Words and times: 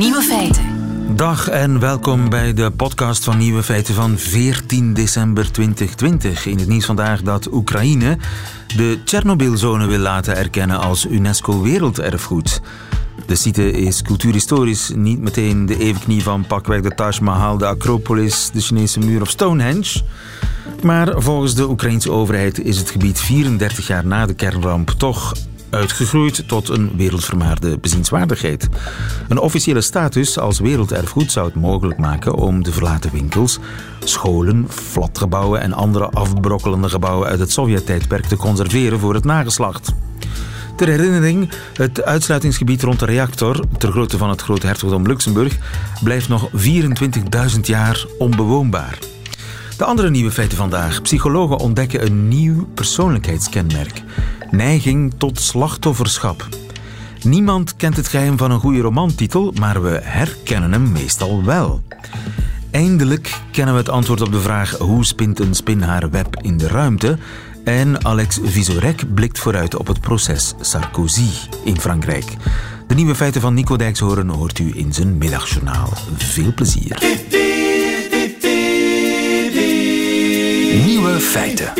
Nieuwe 0.00 0.22
feiten. 0.22 0.64
Dag 1.16 1.48
en 1.48 1.80
welkom 1.80 2.28
bij 2.28 2.54
de 2.54 2.70
podcast 2.70 3.24
van 3.24 3.38
Nieuwe 3.38 3.62
Feiten 3.62 3.94
van 3.94 4.18
14 4.18 4.94
december 4.94 5.52
2020. 5.52 6.46
In 6.46 6.58
het 6.58 6.68
nieuws 6.68 6.84
vandaag 6.84 7.22
dat 7.22 7.52
Oekraïne 7.52 8.18
de 8.76 8.98
Tsjernobylzone 9.04 9.86
wil 9.86 9.98
laten 9.98 10.36
erkennen 10.36 10.80
als 10.80 11.06
UNESCO 11.06 11.62
Werelderfgoed. 11.62 12.60
De 13.26 13.34
site 13.34 13.70
is 13.70 14.02
cultuurhistorisch 14.02 14.90
niet 14.94 15.20
meteen 15.20 15.66
de 15.66 15.78
evenknie 15.78 16.22
van 16.22 16.46
pakweg 16.46 16.80
de 16.80 16.94
Taj 16.94 17.18
Mahal, 17.22 17.58
de 17.58 17.66
Acropolis, 17.66 18.50
de 18.52 18.60
Chinese 18.60 18.98
muur 18.98 19.20
of 19.20 19.30
Stonehenge. 19.30 20.02
Maar 20.82 21.12
volgens 21.16 21.54
de 21.54 21.68
Oekraïnse 21.68 22.10
overheid 22.10 22.60
is 22.64 22.78
het 22.78 22.90
gebied 22.90 23.20
34 23.20 23.86
jaar 23.86 24.06
na 24.06 24.26
de 24.26 24.34
kernramp 24.34 24.90
toch 24.90 25.32
uitgegroeid 25.70 26.48
tot 26.48 26.68
een 26.68 26.90
wereldvermaarde 26.96 27.78
bezienswaardigheid. 27.78 28.68
Een 29.28 29.38
officiële 29.38 29.80
status 29.80 30.38
als 30.38 30.58
werelderfgoed 30.58 31.32
zou 31.32 31.46
het 31.46 31.54
mogelijk 31.54 31.98
maken 31.98 32.34
om 32.34 32.62
de 32.62 32.72
verlaten 32.72 33.12
winkels, 33.12 33.58
scholen, 34.04 34.66
flatgebouwen 34.68 35.60
en 35.60 35.72
andere 35.72 36.10
afbrokkelende 36.10 36.88
gebouwen 36.88 37.28
uit 37.28 37.38
het 37.38 37.52
Sovjet-tijdperk 37.52 38.24
te 38.24 38.36
conserveren 38.36 38.98
voor 38.98 39.14
het 39.14 39.24
nageslacht. 39.24 39.92
Ter 40.76 40.88
herinnering, 40.88 41.50
het 41.74 42.02
uitsluitingsgebied 42.02 42.82
rond 42.82 42.98
de 42.98 43.06
reactor, 43.06 43.64
ter 43.78 43.90
grootte 43.90 44.18
van 44.18 44.28
het 44.28 44.42
Grote 44.42 44.66
Hertogdom 44.66 45.06
Luxemburg, 45.06 45.58
blijft 46.02 46.28
nog 46.28 46.50
24.000 47.54 47.60
jaar 47.62 48.04
onbewoonbaar. 48.18 48.98
De 49.80 49.86
andere 49.86 50.10
nieuwe 50.10 50.30
feiten 50.30 50.56
vandaag. 50.56 51.02
Psychologen 51.02 51.58
ontdekken 51.58 52.06
een 52.06 52.28
nieuw 52.28 52.66
persoonlijkheidskenmerk. 52.74 54.02
Neiging 54.50 55.12
tot 55.16 55.40
slachtofferschap. 55.40 56.48
Niemand 57.22 57.76
kent 57.76 57.96
het 57.96 58.08
geheim 58.08 58.38
van 58.38 58.50
een 58.50 58.60
goede 58.60 58.80
romantitel, 58.80 59.54
maar 59.58 59.82
we 59.82 60.00
herkennen 60.02 60.72
hem 60.72 60.92
meestal 60.92 61.44
wel. 61.44 61.82
Eindelijk 62.70 63.40
kennen 63.50 63.74
we 63.74 63.80
het 63.80 63.88
antwoord 63.88 64.20
op 64.20 64.32
de 64.32 64.40
vraag 64.40 64.70
hoe 64.78 65.04
spint 65.04 65.40
een 65.40 65.54
spin 65.54 65.82
haar 65.82 66.10
web 66.10 66.36
in 66.42 66.56
de 66.56 66.68
ruimte. 66.68 67.18
En 67.64 68.04
Alex 68.04 68.38
Visorek 68.42 69.14
blikt 69.14 69.38
vooruit 69.38 69.76
op 69.76 69.86
het 69.86 70.00
proces 70.00 70.54
Sarkozy 70.60 71.28
in 71.64 71.80
Frankrijk. 71.80 72.36
De 72.86 72.94
nieuwe 72.94 73.14
feiten 73.14 73.40
van 73.40 73.54
Nico 73.54 73.76
Dijkshoorn 73.76 74.28
hoort 74.28 74.58
u 74.58 74.72
in 74.74 74.92
zijn 74.92 75.18
middagjournaal. 75.18 75.92
Veel 76.16 76.54
plezier. 76.54 76.98
Nieuwe 80.86 81.20
feiten. 81.20 81.72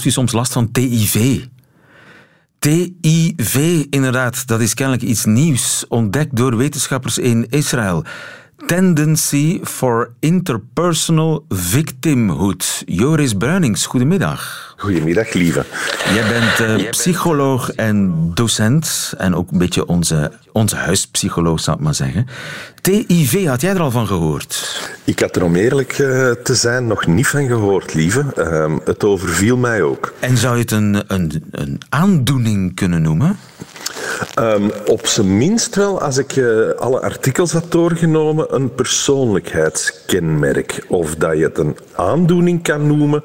Heeft 0.00 0.12
u 0.12 0.18
soms 0.20 0.32
last 0.32 0.52
van 0.52 0.70
TIV? 0.72 1.44
TIV, 2.58 3.84
inderdaad, 3.90 4.46
dat 4.46 4.60
is 4.60 4.74
kennelijk 4.74 5.04
iets 5.04 5.24
nieuws, 5.24 5.84
ontdekt 5.88 6.36
door 6.36 6.56
wetenschappers 6.56 7.18
in 7.18 7.46
Israël. 7.48 8.04
Tendency 8.66 9.60
for 9.62 10.12
Interpersonal 10.20 11.44
Victimhood. 11.48 12.82
Joris 12.86 13.34
Bruinings, 13.34 13.86
goedemiddag. 13.86 14.74
Goedemiddag, 14.76 15.32
lieve. 15.32 15.64
Jij 16.14 16.28
bent 16.28 16.80
uh, 16.80 16.90
psycholoog 16.90 17.72
en 17.72 18.30
docent 18.34 19.12
en 19.18 19.34
ook 19.34 19.50
een 19.50 19.58
beetje 19.58 19.86
onze, 19.86 20.32
onze 20.52 20.76
huispsycholoog, 20.76 21.60
zou 21.60 21.76
ik 21.76 21.82
maar 21.82 21.94
zeggen. 21.94 22.26
TIV, 22.80 23.46
had 23.46 23.60
jij 23.60 23.74
er 23.74 23.80
al 23.80 23.90
van 23.90 24.06
gehoord? 24.06 24.80
Ik 25.04 25.18
had 25.18 25.36
er 25.36 25.44
om 25.44 25.56
eerlijk 25.56 25.98
uh, 25.98 26.30
te 26.30 26.54
zijn 26.54 26.86
nog 26.86 27.06
niet 27.06 27.28
van 27.28 27.46
gehoord, 27.46 27.94
lieve. 27.94 28.24
Uh, 28.38 28.76
het 28.84 29.04
overviel 29.04 29.56
mij 29.56 29.82
ook. 29.82 30.12
En 30.18 30.36
zou 30.36 30.54
je 30.54 30.60
het 30.60 30.70
een, 30.70 31.02
een, 31.06 31.44
een 31.50 31.80
aandoening 31.88 32.74
kunnen 32.74 33.02
noemen? 33.02 33.38
Um, 34.38 34.70
op 34.86 35.06
zijn 35.06 35.38
minst 35.38 35.74
wel, 35.74 36.00
als 36.00 36.18
ik 36.18 36.36
uh, 36.36 36.70
alle 36.70 37.00
artikels 37.00 37.52
had 37.52 37.72
doorgenomen, 37.72 38.54
een 38.54 38.74
persoonlijkheidskenmerk. 38.74 40.84
Of 40.88 41.14
dat 41.14 41.36
je 41.36 41.44
het 41.44 41.58
een 41.58 41.76
aandoening 41.94 42.62
kan 42.62 42.86
noemen. 42.86 43.22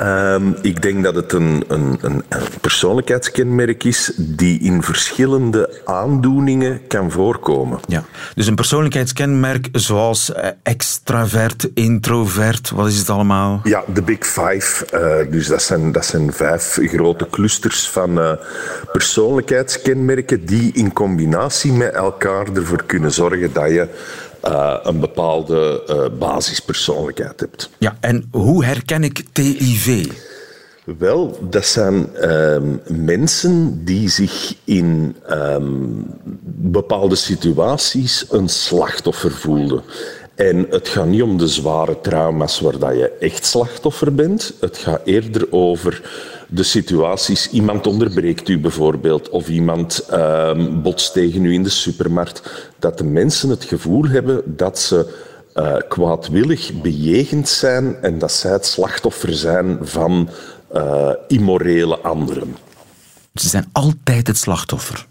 Um, 0.00 0.56
ik 0.62 0.82
denk 0.82 1.04
dat 1.04 1.14
het 1.14 1.32
een, 1.32 1.64
een, 1.68 1.98
een, 2.00 2.22
persoonlijkheidskenmerk 2.60 3.84
is 3.84 4.12
die 4.16 4.60
in 4.60 4.82
verschillende 4.82 5.80
aandoeningen 5.84 6.86
kan 6.86 7.10
voorkomen. 7.10 7.78
Ja, 7.86 8.04
dus 8.34 8.46
een 8.46 8.54
persoonlijkheidskenmerk 8.54 9.68
zoals 9.72 10.30
uh, 10.30 10.46
extravert, 10.62 11.68
introvert, 11.74 12.70
wat 12.70 12.86
is 12.86 12.98
het 12.98 13.10
allemaal? 13.10 13.60
Ja, 13.64 13.84
de 13.86 14.02
Big 14.02 14.26
Five. 14.26 14.86
Uh, 14.94 15.32
dus 15.32 15.46
dat 15.46 15.62
zijn, 15.62 15.92
dat 15.92 16.06
zijn 16.06 16.32
vijf 16.32 16.78
grote 16.82 17.26
clusters 17.30 17.88
van 17.88 18.18
uh, 18.18 18.32
persoonlijkheidskenmerken 18.92 20.46
die 20.46 20.72
in 20.72 20.92
combinatie 20.92 21.72
met 21.72 21.92
elkaar 21.92 22.46
ervoor 22.54 22.82
kunnen 22.86 23.12
zorgen 23.12 23.52
dat 23.52 23.70
je 23.70 23.88
uh, 24.48 24.76
een 24.82 25.00
bepaalde 25.00 25.82
uh, 25.90 26.18
basispersoonlijkheid 26.18 27.40
hebt. 27.40 27.70
Ja, 27.78 27.96
en 28.00 28.28
hoe 28.30 28.64
herken 28.64 29.04
ik 29.04 29.24
TIV? 29.32 30.06
Wel, 30.98 31.38
dat 31.40 31.66
zijn 31.66 32.30
um, 32.30 32.80
mensen 32.88 33.84
die 33.84 34.08
zich 34.08 34.54
in 34.64 35.16
um, 35.30 36.06
bepaalde 36.44 37.14
situaties 37.14 38.26
een 38.30 38.48
slachtoffer 38.48 39.32
voelden. 39.32 39.82
En 40.34 40.66
het 40.70 40.88
gaat 40.88 41.06
niet 41.06 41.22
om 41.22 41.38
de 41.38 41.48
zware 41.48 42.00
trauma's 42.00 42.60
waar 42.60 42.78
dat 42.78 42.94
je 42.94 43.10
echt 43.20 43.44
slachtoffer 43.44 44.14
bent. 44.14 44.54
Het 44.60 44.76
gaat 44.76 45.00
eerder 45.04 45.46
over 45.50 46.02
de 46.48 46.62
situaties. 46.62 47.50
Iemand 47.50 47.86
onderbreekt 47.86 48.48
u 48.48 48.58
bijvoorbeeld, 48.58 49.28
of 49.28 49.48
iemand 49.48 50.06
um, 50.12 50.82
botst 50.82 51.12
tegen 51.12 51.44
u 51.44 51.52
in 51.52 51.62
de 51.62 51.68
supermarkt. 51.68 52.70
Dat 52.78 52.98
de 52.98 53.04
mensen 53.04 53.50
het 53.50 53.64
gevoel 53.64 54.04
hebben 54.04 54.42
dat 54.56 54.78
ze 54.78 55.32
uh, 55.54 55.76
kwaadwillig 55.88 56.72
bejegend 56.82 57.48
zijn 57.48 57.96
en 58.02 58.18
dat 58.18 58.32
zij 58.32 58.52
het 58.52 58.66
slachtoffer 58.66 59.34
zijn 59.34 59.78
van 59.82 60.28
uh, 60.74 61.10
immorele 61.28 61.98
anderen. 61.98 62.56
Ze 63.34 63.48
zijn 63.48 63.68
altijd 63.72 64.26
het 64.26 64.36
slachtoffer. 64.36 65.06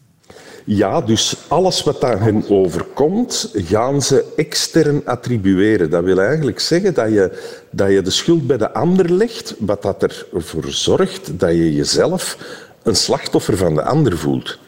Ja, 0.66 1.02
dus 1.02 1.36
alles 1.48 1.84
wat 1.84 2.04
aan 2.04 2.20
hen 2.20 2.50
overkomt, 2.50 3.52
gaan 3.54 4.02
ze 4.02 4.34
extern 4.36 5.02
attribueren. 5.06 5.90
Dat 5.90 6.04
wil 6.04 6.22
eigenlijk 6.22 6.60
zeggen 6.60 6.94
dat 6.94 7.10
je, 7.10 7.42
dat 7.72 7.92
je 7.92 8.02
de 8.02 8.10
schuld 8.10 8.48
bij 8.48 8.58
de 8.58 8.74
ander 8.74 9.12
legt, 9.12 9.56
wat 9.60 9.82
dat 9.82 10.04
ervoor 10.34 10.66
zorgt 10.68 11.40
dat 11.40 11.52
je 11.52 11.74
jezelf 11.74 12.38
een 12.84 12.96
slachtoffer 12.96 13.58
van 13.58 13.76
de 13.76 13.84
ander 13.84 14.18
voelt. 14.18 14.60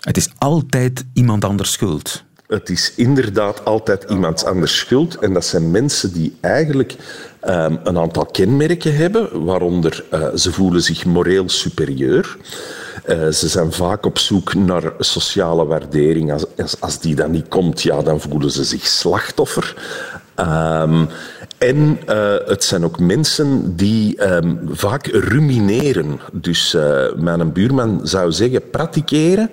Het 0.00 0.16
is 0.16 0.28
altijd 0.38 1.04
iemand 1.12 1.44
anders 1.44 1.72
schuld. 1.72 2.24
Het 2.52 2.70
is 2.70 2.92
inderdaad 2.96 3.64
altijd 3.64 4.04
iemand 4.10 4.44
anders 4.44 4.78
schuld. 4.78 5.16
En 5.16 5.32
dat 5.32 5.44
zijn 5.44 5.70
mensen 5.70 6.12
die 6.12 6.36
eigenlijk 6.40 6.96
um, 7.48 7.80
een 7.84 7.98
aantal 7.98 8.26
kenmerken 8.26 8.96
hebben, 8.96 9.44
waaronder 9.44 10.04
uh, 10.14 10.28
ze 10.34 10.52
voelen 10.52 10.82
zich 10.82 11.04
moreel 11.04 11.48
superieur. 11.48 12.36
Uh, 13.08 13.28
ze 13.28 13.48
zijn 13.48 13.72
vaak 13.72 14.06
op 14.06 14.18
zoek 14.18 14.54
naar 14.54 14.92
sociale 14.98 15.64
waardering. 15.64 16.32
Als, 16.32 16.44
als, 16.56 16.80
als, 16.80 17.00
die 17.00 17.14
dan 17.14 17.30
niet 17.30 17.48
komt, 17.48 17.82
ja, 17.82 18.02
dan 18.02 18.20
voelen 18.20 18.50
ze 18.50 18.64
zich 18.64 18.86
slachtoffer. 18.86 19.76
Um, 20.36 21.08
en 21.62 21.98
uh, 22.08 22.34
het 22.46 22.64
zijn 22.64 22.84
ook 22.84 22.98
mensen 22.98 23.76
die 23.76 24.32
um, 24.34 24.60
vaak 24.70 25.06
rumineren. 25.06 26.20
Dus 26.32 26.74
uh, 26.74 27.04
mijn 27.16 27.52
buurman 27.52 28.00
zou 28.02 28.32
zeggen 28.32 28.70
pratikeren. 28.70 29.50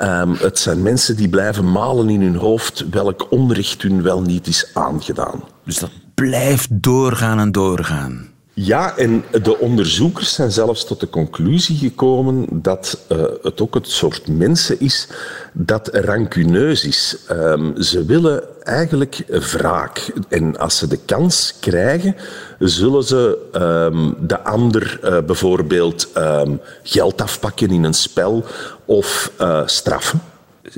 Um, 0.00 0.32
het 0.32 0.58
zijn 0.58 0.82
mensen 0.82 1.16
die 1.16 1.28
blijven 1.28 1.72
malen 1.72 2.08
in 2.08 2.22
hun 2.22 2.36
hoofd 2.36 2.84
welk 2.90 3.26
onrecht 3.30 3.82
hun 3.82 4.02
wel 4.02 4.20
niet 4.22 4.46
is 4.46 4.70
aangedaan. 4.74 5.42
Dus 5.64 5.78
dat 5.78 5.90
blijft 6.14 6.68
doorgaan 6.70 7.38
en 7.38 7.52
doorgaan. 7.52 8.28
Ja, 8.60 8.96
en 8.96 9.24
de 9.42 9.58
onderzoekers 9.58 10.34
zijn 10.34 10.52
zelfs 10.52 10.84
tot 10.84 11.00
de 11.00 11.08
conclusie 11.08 11.76
gekomen 11.76 12.46
dat 12.52 12.98
uh, 13.12 13.18
het 13.42 13.60
ook 13.60 13.74
het 13.74 13.88
soort 13.88 14.28
mensen 14.28 14.80
is 14.80 15.08
dat 15.52 15.88
rancuneus 15.92 16.84
is. 16.84 17.16
Um, 17.30 17.82
ze 17.82 18.04
willen 18.04 18.64
eigenlijk 18.64 19.24
wraak. 19.26 20.12
En 20.28 20.58
als 20.58 20.78
ze 20.78 20.86
de 20.86 20.98
kans 21.04 21.54
krijgen, 21.60 22.16
zullen 22.58 23.04
ze 23.04 23.48
um, 23.92 24.14
de 24.26 24.42
ander 24.42 25.00
uh, 25.04 25.18
bijvoorbeeld 25.26 26.08
um, 26.16 26.60
geld 26.82 27.22
afpakken 27.22 27.70
in 27.70 27.84
een 27.84 27.94
spel 27.94 28.44
of 28.84 29.32
uh, 29.40 29.62
straffen 29.66 30.20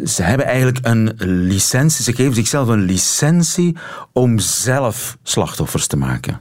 ze 0.05 0.23
hebben 0.23 0.47
eigenlijk 0.47 0.79
een 0.83 1.15
licentie, 1.47 2.05
ze 2.05 2.13
geven 2.13 2.35
zichzelf 2.35 2.69
een 2.69 2.85
licentie 2.85 3.77
om 4.13 4.39
zelf 4.39 5.17
slachtoffers 5.23 5.87
te 5.87 5.97
maken. 5.97 6.41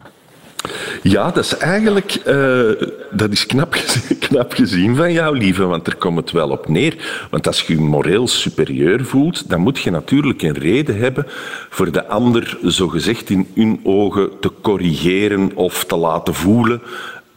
Ja, 1.03 1.31
dat 1.31 1.43
is 1.43 1.57
eigenlijk 1.57 2.21
uh, 2.27 2.71
dat 3.11 3.31
is 3.31 3.45
knap, 3.45 3.75
knap 4.29 4.53
gezien 4.53 4.95
van 4.95 5.11
jou, 5.11 5.37
lieve, 5.37 5.65
want 5.65 5.87
er 5.87 5.95
komt 5.95 6.17
het 6.17 6.31
wel 6.31 6.49
op 6.49 6.67
neer. 6.67 7.27
Want 7.31 7.47
als 7.47 7.61
je 7.61 7.73
je 7.73 7.81
moreel 7.81 8.27
superieur 8.27 9.05
voelt, 9.05 9.49
dan 9.49 9.61
moet 9.61 9.79
je 9.79 9.91
natuurlijk 9.91 10.41
een 10.41 10.57
reden 10.57 10.97
hebben 10.97 11.25
voor 11.69 11.91
de 11.91 12.07
ander, 12.07 12.57
zogezegd 12.61 13.29
in 13.29 13.47
hun 13.55 13.79
ogen, 13.83 14.29
te 14.39 14.51
corrigeren 14.61 15.51
of 15.55 15.85
te 15.85 15.95
laten 15.95 16.33
voelen 16.33 16.81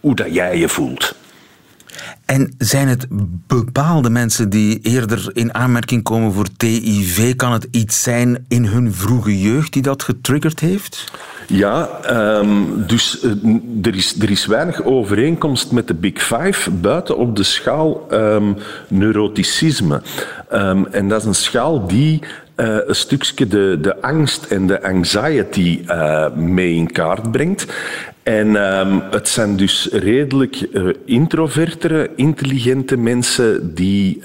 hoe 0.01 0.15
dat 0.15 0.35
jij 0.35 0.59
je 0.59 0.69
voelt. 0.69 1.15
En 2.25 2.55
zijn 2.59 2.89
het 2.89 3.07
bepaalde 3.47 4.11
mensen 4.11 4.51
die 4.51 4.81
eerder 4.83 5.31
in 5.33 5.55
aanmerking 5.55 6.03
komen 6.03 6.33
voor 6.33 6.47
TIV? 6.57 7.37
Kan 7.37 7.53
het 7.53 7.69
iets 7.71 8.03
zijn 8.03 8.45
in 8.49 8.65
hun 8.65 8.95
vroege 8.95 9.41
jeugd 9.41 9.73
die 9.73 9.83
dat 9.83 10.03
getriggerd 10.03 10.61
heeft? 10.61 11.13
Ja, 11.47 11.89
um, 12.39 12.87
dus 12.87 13.25
uh, 13.25 13.33
er, 13.83 13.95
is, 13.95 14.21
er 14.21 14.31
is 14.31 14.47
weinig 14.47 14.85
overeenkomst 14.85 15.73
met 15.73 15.89
de 15.89 15.95
Big 15.95 16.23
Five 16.23 16.71
buiten 16.71 17.17
op 17.17 17.37
de 17.37 17.43
schaal 17.43 18.07
um, 18.13 18.57
neuroticisme. 18.89 20.03
Um, 20.53 20.87
en 20.87 21.09
dat 21.09 21.21
is 21.21 21.27
een 21.27 21.35
schaal 21.35 21.87
die 21.87 22.21
uh, 22.57 22.77
een 22.87 22.95
stukje 22.95 23.47
de, 23.47 23.79
de 23.81 24.03
angst 24.03 24.45
en 24.45 24.67
de 24.67 24.83
anxiety 24.83 25.81
uh, 25.87 26.33
mee 26.35 26.75
in 26.75 26.93
kaart 26.93 27.31
brengt. 27.31 27.67
En 28.23 28.55
het 29.11 29.29
zijn 29.29 29.57
dus 29.57 29.89
redelijk 29.93 30.67
uh, 30.73 30.95
introvertere, 31.05 32.11
intelligente 32.17 32.97
mensen 32.97 33.75
die. 33.75 34.23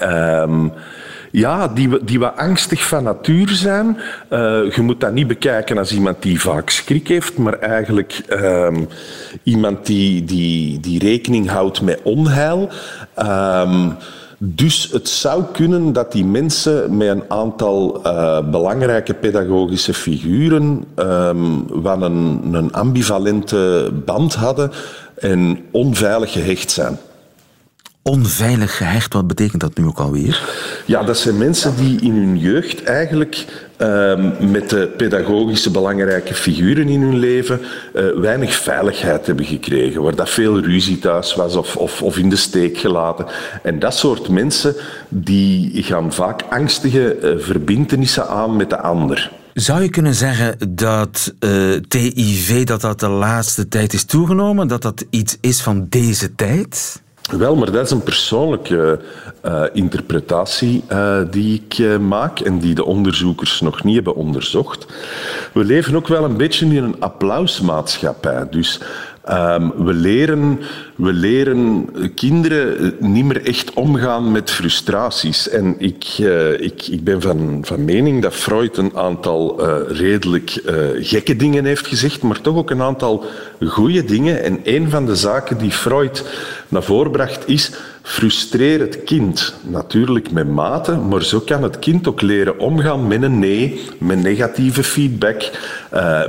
Ja, 1.32 1.68
die, 1.68 2.04
die 2.04 2.20
wat 2.20 2.38
angstig 2.38 2.88
van 2.88 3.04
natuur 3.04 3.50
zijn. 3.50 3.98
Uh, 4.30 4.72
je 4.72 4.82
moet 4.82 5.00
dat 5.00 5.14
niet 5.14 5.28
bekijken 5.28 5.78
als 5.78 5.92
iemand 5.92 6.22
die 6.22 6.42
vaak 6.42 6.70
schrik 6.70 7.08
heeft, 7.08 7.38
maar 7.38 7.60
eigenlijk 7.60 8.22
um, 8.30 8.88
iemand 9.44 9.86
die, 9.86 10.24
die, 10.24 10.80
die 10.80 11.00
rekening 11.00 11.50
houdt 11.50 11.82
met 11.82 12.00
onheil. 12.04 12.70
Um, 13.20 13.96
dus 14.40 14.90
het 14.92 15.10
zou 15.10 15.44
kunnen 15.52 15.94
dat 15.94 16.12
die 16.12 16.26
mensen 16.26 16.98
met 16.98 17.08
een 17.08 17.24
aantal 17.28 18.02
uh, 18.06 18.50
belangrijke 18.50 19.14
pedagogische 19.14 19.94
figuren 19.94 20.84
um, 20.96 21.66
wat 21.68 22.02
een, 22.02 22.50
een 22.54 22.74
ambivalente 22.74 23.92
band 24.06 24.36
hadden 24.36 24.72
en 25.16 25.60
onveilig 25.72 26.32
gehecht 26.32 26.72
zijn 26.72 26.98
onveilig 28.08 28.78
gehecht. 28.78 29.14
Wat 29.14 29.28
betekent 29.28 29.62
dat 29.62 29.78
nu 29.78 29.86
ook 29.86 30.00
alweer? 30.00 30.50
Ja, 30.86 31.04
dat 31.04 31.18
zijn 31.18 31.38
mensen 31.38 31.76
die 31.76 32.02
in 32.02 32.16
hun 32.16 32.38
jeugd 32.38 32.84
eigenlijk 32.84 33.46
uh, 33.78 34.14
met 34.40 34.70
de 34.70 34.94
pedagogische 34.98 35.72
belangrijke 35.72 36.34
figuren 36.34 36.88
in 36.88 37.02
hun 37.02 37.18
leven 37.20 37.60
uh, 37.96 38.04
weinig 38.16 38.56
veiligheid 38.56 39.26
hebben 39.26 39.46
gekregen. 39.46 40.02
Waar 40.02 40.16
dat 40.16 40.30
veel 40.30 40.60
ruzie 40.60 41.00
thuis 41.00 41.36
was 41.36 41.56
of, 41.56 41.76
of, 41.76 42.02
of, 42.02 42.18
in 42.18 42.30
de 42.30 42.36
steek 42.36 42.78
gelaten. 42.78 43.26
En 43.64 43.80
dat 43.80 43.96
soort 43.96 44.30
mensen 44.30 44.76
die 45.10 45.84
gaan 45.84 46.14
vaak 46.14 46.42
angstige 46.50 47.18
uh, 47.22 47.44
verbindenissen 47.44 48.28
aan 48.28 48.56
met 48.56 48.70
de 48.70 48.80
ander. 48.80 49.32
Zou 49.54 49.82
je 49.82 49.90
kunnen 49.90 50.14
zeggen 50.14 50.56
dat 50.70 51.34
uh, 51.40 51.74
TIV 51.88 52.64
dat 52.64 52.82
dat 52.82 53.00
de 53.00 53.08
laatste 53.08 53.68
tijd 53.68 53.94
is 53.94 54.04
toegenomen? 54.04 54.68
Dat 54.68 54.82
dat 54.82 55.06
iets 55.10 55.38
is 55.42 55.62
van 55.62 55.86
deze 55.90 56.36
tijd? 56.36 57.02
Wel, 57.32 57.56
maar 57.56 57.72
dat 57.72 57.86
is 57.86 57.92
een 57.92 58.04
persoonlijke 58.04 59.00
uh, 59.46 59.64
interpretatie 59.74 60.84
uh, 60.92 61.20
die 61.32 61.64
ik 61.66 61.78
uh, 61.78 61.98
maak 61.98 62.40
en 62.40 62.60
die 62.60 62.76
de 62.76 62.86
onderzoekers 62.86 63.62
nog 63.62 63.84
niet 63.84 63.96
hebben 63.96 64.16
onderzocht. 64.16 64.86
We 65.54 65.64
leven 65.64 65.96
ook 65.96 66.08
wel 66.08 66.24
een 66.24 66.38
beetje 66.38 66.66
in 66.66 66.84
een 66.84 67.00
applausmaatschappij. 67.00 68.48
Dus 68.50 68.80
Um, 69.32 69.74
we, 69.86 69.94
leren, 69.94 70.60
we 70.98 71.14
leren 71.14 71.90
kinderen 72.16 72.96
niet 73.00 73.26
meer 73.26 73.46
echt 73.46 73.74
omgaan 73.74 74.32
met 74.32 74.52
frustraties. 74.52 75.50
En 75.50 75.76
ik, 75.78 76.18
uh, 76.20 76.62
ik, 76.62 76.88
ik 76.88 77.04
ben 77.04 77.22
van, 77.22 77.60
van 77.62 77.86
mening 77.86 78.22
dat 78.22 78.34
Freud 78.34 78.78
een 78.78 78.96
aantal 78.96 79.62
uh, 79.62 79.76
redelijk 79.88 80.62
uh, 80.66 80.74
gekke 81.00 81.36
dingen 81.36 81.66
heeft 81.66 81.88
gezegd, 81.88 82.22
maar 82.22 82.42
toch 82.42 82.56
ook 82.56 82.70
een 82.70 82.82
aantal 82.82 83.26
goede 83.66 84.04
dingen. 84.04 84.44
En 84.44 84.60
een 84.64 84.90
van 84.90 85.06
de 85.06 85.16
zaken 85.16 85.58
die 85.58 85.72
Freud 85.72 86.24
naar 86.68 86.84
voren 86.84 87.12
bracht 87.12 87.48
is 87.48 87.72
frustreer 88.02 88.80
het 88.80 89.04
kind. 89.04 89.54
Natuurlijk 89.62 90.32
met 90.32 90.48
mate, 90.48 90.96
maar 90.96 91.24
zo 91.24 91.40
kan 91.40 91.64
het 91.64 91.80
kind 91.80 92.08
ook 92.08 92.22
leren 92.22 92.60
omgaan 92.60 93.08
met 93.08 93.22
een 93.22 93.40
nee, 93.40 93.82
met 93.98 94.24
negatieve 94.24 94.84
feedback, 94.84 95.52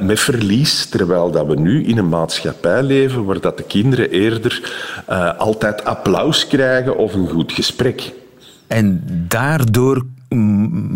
met 0.00 0.21
verlies. 0.21 0.87
Terwijl 0.87 1.31
dat 1.31 1.47
we 1.47 1.55
nu 1.55 1.85
in 1.85 1.99
een 1.99 2.09
maatschappij 2.09 2.82
leven 2.82 3.25
waar 3.25 3.41
dat 3.41 3.56
de 3.56 3.62
kinderen 3.62 4.11
eerder 4.11 4.58
uh, 5.11 5.39
altijd 5.39 5.85
applaus 5.85 6.47
krijgen 6.47 6.97
of 6.97 7.15
een 7.15 7.29
goed 7.29 7.53
gesprek. 7.53 8.13
En 8.67 9.03
daardoor 9.29 10.05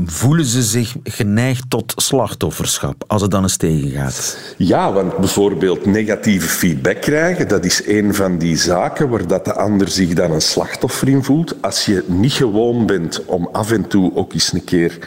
voelen 0.06 0.44
ze 0.44 0.62
zich 0.62 0.97
geneigd 1.05 1.64
tot 1.69 1.93
slachtofferschap 1.97 3.05
als 3.06 3.23
het 3.23 3.31
dan 3.31 3.43
eens 3.43 3.56
tegengaat? 3.56 4.38
Ja, 4.56 4.93
want 4.93 5.17
bijvoorbeeld 5.17 5.87
negatieve 5.87 6.49
feedback 6.49 7.00
krijgen, 7.00 7.49
dat 7.49 7.64
is 7.64 7.87
een 7.87 8.14
van 8.14 8.38
die 8.38 8.56
zaken 8.56 9.09
waar 9.09 9.26
dat 9.26 9.44
de 9.44 9.55
ander 9.55 9.88
zich 9.88 10.14
dan 10.14 10.31
een 10.31 10.41
slachtoffer 10.41 11.09
in 11.09 11.25
voelt. 11.25 11.55
Als 11.62 11.85
je 11.85 12.05
niet 12.06 12.32
gewoon 12.32 12.87
bent 12.87 13.25
om 13.25 13.49
af 13.53 13.70
en 13.70 13.88
toe 13.88 14.14
ook 14.14 14.32
eens 14.32 14.53
een 14.53 14.64
keer 14.64 14.99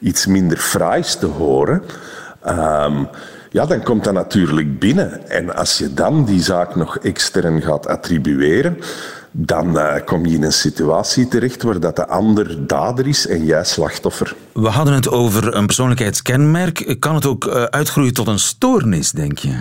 iets 0.00 0.26
minder 0.26 0.58
fraais 0.58 1.16
te 1.16 1.26
horen, 1.26 1.82
um, 2.46 3.08
ja, 3.50 3.66
dan 3.66 3.82
komt 3.82 4.04
dat 4.04 4.12
natuurlijk 4.12 4.78
binnen. 4.78 5.28
En 5.28 5.54
als 5.56 5.78
je 5.78 5.94
dan 5.94 6.24
die 6.24 6.42
zaak 6.42 6.76
nog 6.76 6.98
extern 6.98 7.62
gaat 7.62 7.86
attribueren, 7.86 8.78
dan 9.30 9.76
uh, 9.76 9.94
kom 10.04 10.26
je 10.26 10.34
in 10.34 10.42
een 10.42 10.52
situatie 10.52 11.28
terecht 11.28 11.62
waar 11.62 11.80
dat 11.80 11.96
de 11.96 12.06
ander 12.06 12.66
dader 12.66 13.06
is 13.06 13.26
en 13.26 13.44
jij 13.44 13.64
slachtoffer. 13.64 14.34
We 14.52 14.68
hadden 14.68 14.94
het 14.94 15.10
over 15.10 15.54
een 15.54 15.66
persoonlijkheidskenmerk. 15.66 16.96
Kan 16.98 17.14
het 17.14 17.26
ook 17.26 17.44
uh, 17.44 17.62
uitgroeien 17.62 18.14
tot 18.14 18.26
een 18.26 18.38
stoornis, 18.38 19.10
denk 19.10 19.38
je? 19.38 19.54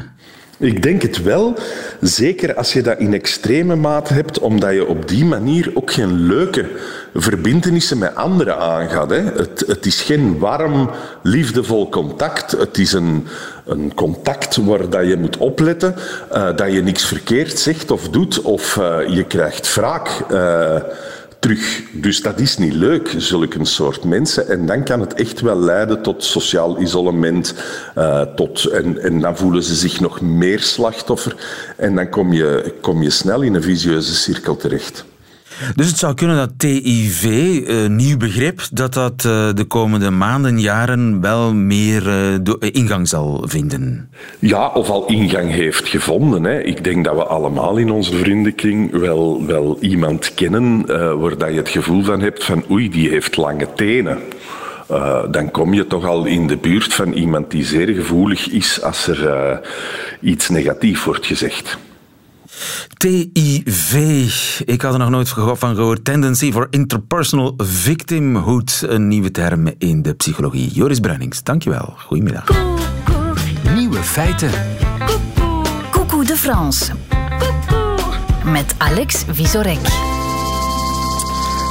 Ik 0.59 0.83
denk 0.83 1.01
het 1.01 1.23
wel, 1.23 1.53
zeker 2.01 2.55
als 2.55 2.73
je 2.73 2.81
dat 2.81 2.99
in 2.99 3.13
extreme 3.13 3.75
mate 3.75 4.13
hebt, 4.13 4.39
omdat 4.39 4.73
je 4.73 4.87
op 4.87 5.07
die 5.07 5.25
manier 5.25 5.71
ook 5.73 5.91
geen 5.91 6.25
leuke 6.25 6.65
verbindenissen 7.13 7.97
met 7.97 8.15
anderen 8.15 8.57
aangaat. 8.57 9.09
Hè. 9.09 9.21
Het, 9.21 9.63
het 9.67 9.85
is 9.85 10.01
geen 10.01 10.39
warm, 10.39 10.89
liefdevol 11.23 11.89
contact. 11.89 12.51
Het 12.51 12.77
is 12.77 12.93
een, 12.93 13.27
een 13.67 13.93
contact 13.95 14.55
waar 14.55 14.89
dat 14.89 15.07
je 15.07 15.17
moet 15.17 15.37
opletten, 15.37 15.95
uh, 16.33 16.55
dat 16.55 16.73
je 16.73 16.81
niks 16.81 17.05
verkeerd 17.05 17.59
zegt 17.59 17.91
of 17.91 18.09
doet, 18.09 18.41
of 18.41 18.75
uh, 18.75 18.97
je 19.07 19.23
krijgt 19.23 19.75
wraak. 19.75 20.23
Uh, 20.31 20.75
terug. 21.39 21.81
Dus 21.91 22.21
dat 22.21 22.39
is 22.39 22.57
niet 22.57 22.73
leuk, 22.73 23.13
zulke 23.17 23.65
soort 23.65 24.03
mensen. 24.03 24.47
En 24.47 24.65
dan 24.65 24.83
kan 24.83 24.99
het 24.99 25.13
echt 25.13 25.41
wel 25.41 25.59
leiden 25.59 26.01
tot 26.01 26.23
sociaal 26.23 26.79
isolement. 26.81 27.53
Tot, 28.35 28.65
en, 28.65 29.01
en 29.01 29.19
dan 29.19 29.37
voelen 29.37 29.63
ze 29.63 29.75
zich 29.75 29.99
nog 29.99 30.21
meer 30.21 30.59
slachtoffer. 30.59 31.35
En 31.75 31.95
dan 31.95 32.09
kom 32.09 32.33
je, 32.33 32.73
kom 32.81 33.03
je 33.03 33.09
snel 33.09 33.41
in 33.41 33.53
een 33.53 33.63
visieuze 33.63 34.15
cirkel 34.15 34.55
terecht. 34.55 35.05
Dus 35.75 35.87
het 35.87 35.97
zou 35.97 36.13
kunnen 36.13 36.35
dat 36.35 36.51
TIV, 36.57 37.23
een 37.23 37.83
eh, 37.83 37.89
nieuw 37.89 38.17
begrip, 38.17 38.61
dat 38.71 38.93
dat 38.93 39.23
uh, 39.25 39.53
de 39.53 39.65
komende 39.67 40.09
maanden, 40.09 40.59
jaren 40.59 41.21
wel 41.21 41.53
meer 41.53 42.07
uh, 42.07 42.69
ingang 42.71 43.07
zal 43.07 43.43
vinden. 43.47 44.09
Ja, 44.39 44.67
of 44.67 44.89
al 44.89 45.05
ingang 45.05 45.51
heeft 45.51 45.87
gevonden. 45.87 46.43
Hè. 46.43 46.61
Ik 46.61 46.83
denk 46.83 47.05
dat 47.05 47.15
we 47.15 47.23
allemaal 47.23 47.77
in 47.77 47.91
onze 47.91 48.15
vriendenkring 48.15 48.91
wel, 48.91 49.45
wel 49.45 49.77
iemand 49.81 50.33
kennen 50.33 50.85
waar 51.19 51.37
dat 51.37 51.49
je 51.49 51.57
het 51.57 51.69
gevoel 51.69 52.03
van 52.03 52.21
hebt 52.21 52.43
van 52.43 52.63
oei, 52.71 52.89
die 52.89 53.09
heeft 53.09 53.37
lange 53.37 53.67
tenen. 53.75 54.19
Dan 55.31 55.51
kom 55.51 55.73
je 55.73 55.87
toch 55.87 56.05
al 56.05 56.25
in 56.25 56.47
de 56.47 56.57
buurt 56.57 56.93
van 56.93 57.11
iemand 57.11 57.51
die 57.51 57.65
zeer 57.65 57.87
gevoelig 57.87 58.49
is 58.49 58.81
als 58.81 59.07
er 59.07 59.61
iets 60.21 60.49
negatief 60.49 61.03
wordt 61.03 61.25
gezegd. 61.25 61.77
TIV, 62.97 63.93
ik 64.65 64.81
had 64.81 64.93
er 64.93 64.99
nog 64.99 65.09
nooit 65.09 65.29
van 65.29 65.75
gehoord. 65.75 66.05
Tendency 66.05 66.51
for 66.51 66.67
Interpersonal 66.69 67.53
Victimhood, 67.57 68.83
een 68.87 69.07
nieuwe 69.07 69.31
term 69.31 69.73
in 69.77 70.01
de 70.01 70.13
psychologie. 70.13 70.69
Joris 70.69 70.99
Bruinings, 70.99 71.43
dankjewel. 71.43 71.93
Goedemiddag. 71.97 72.49
Nieuwe 73.75 74.03
feiten. 74.03 74.51
Coucou 75.91 76.25
de 76.25 76.35
France. 76.35 76.91
Met 78.43 78.75
Alex 78.77 79.23
Visorek. 79.31 80.06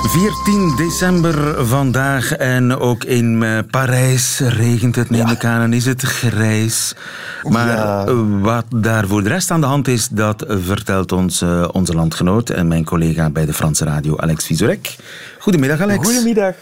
14 0.09 0.77
december 0.77 1.67
vandaag 1.67 2.37
en 2.37 2.77
ook 2.79 3.05
in 3.05 3.43
uh, 3.43 3.59
Parijs 3.71 4.39
regent 4.41 4.97
het, 4.97 5.11
neem 5.11 5.29
ik 5.29 5.45
aan, 5.45 5.61
en 5.61 5.73
is 5.73 5.85
het 5.87 6.03
grijs. 6.03 6.95
Maar 7.43 7.77
ja. 7.77 8.15
wat 8.41 8.65
daar 8.77 9.07
voor 9.07 9.23
de 9.23 9.29
rest 9.29 9.51
aan 9.51 9.61
de 9.61 9.67
hand 9.67 9.89
is, 9.89 10.09
dat 10.09 10.45
vertelt 10.49 11.13
ons 11.13 11.43
uh, 11.43 11.69
onze 11.73 11.95
landgenoot 11.95 12.51
en 12.51 12.69
mijn 12.69 12.85
collega 12.85 13.31
bij 13.31 13.47
de 13.47 13.53
Franse 13.53 13.85
radio, 13.85 14.17
Alex 14.17 14.47
Visorek. 14.47 14.97
Goedemiddag, 15.39 15.81
Alex. 15.81 16.07
Goedemiddag. 16.07 16.55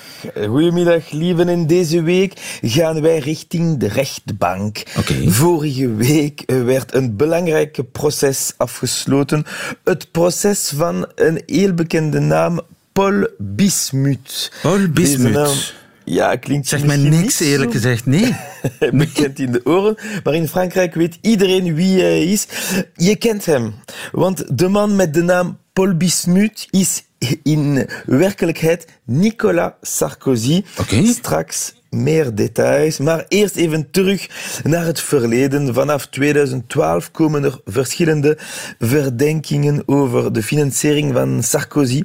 Goedemiddag, 0.48 1.10
lieven. 1.10 1.48
In 1.48 1.66
deze 1.66 2.02
week 2.02 2.58
gaan 2.62 3.00
wij 3.00 3.18
richting 3.18 3.78
de 3.78 3.88
rechtbank. 3.88 4.82
Okay. 4.98 5.28
Vorige 5.28 5.94
week 5.94 6.42
werd 6.46 6.94
een 6.94 7.16
belangrijk 7.16 7.78
proces 7.92 8.54
afgesloten. 8.56 9.44
Het 9.84 10.10
proces 10.10 10.72
van 10.76 11.06
een 11.14 11.42
heel 11.46 11.74
bekende 11.74 12.18
naam, 12.18 12.60
Paul 12.94 13.28
Bismuth. 13.38 14.50
Paul 14.62 14.88
Bismuth. 14.88 15.74
Ja, 16.04 16.36
klinkt 16.36 16.68
Zegt 16.68 16.86
mij 16.86 16.96
niks, 16.96 17.40
eerlijk 17.40 17.72
gezegd. 17.72 18.06
Nee. 18.06 18.36
Bekend 18.92 19.38
in 19.38 19.52
de 19.52 19.60
oren. 19.64 19.96
Maar 20.24 20.34
in 20.34 20.48
Frankrijk 20.48 20.94
weet 20.94 21.18
iedereen 21.20 21.74
wie 21.74 22.00
hij 22.00 22.24
is. 22.24 22.46
Je 22.94 23.16
kent 23.16 23.46
hem. 23.46 23.74
Want 24.12 24.58
de 24.58 24.68
man 24.68 24.96
met 24.96 25.14
de 25.14 25.22
naam 25.22 25.58
Paul 25.72 25.94
Bismuth 25.94 26.66
is 26.70 27.04
in 27.42 27.88
werkelijkheid 28.06 28.86
Nicolas 29.04 29.72
Sarkozy. 29.80 30.62
Oké. 30.78 31.04
Straks 31.04 31.74
meer 32.02 32.34
details. 32.34 32.98
Maar 32.98 33.24
eerst 33.28 33.56
even 33.56 33.90
terug 33.90 34.28
naar 34.62 34.84
het 34.84 35.00
verleden. 35.00 35.74
Vanaf 35.74 36.06
2012 36.06 37.10
komen 37.10 37.44
er 37.44 37.60
verschillende 37.64 38.38
verdenkingen 38.78 39.82
over 39.86 40.32
de 40.32 40.42
financiering 40.42 41.12
van 41.12 41.42
Sarkozy. 41.42 42.04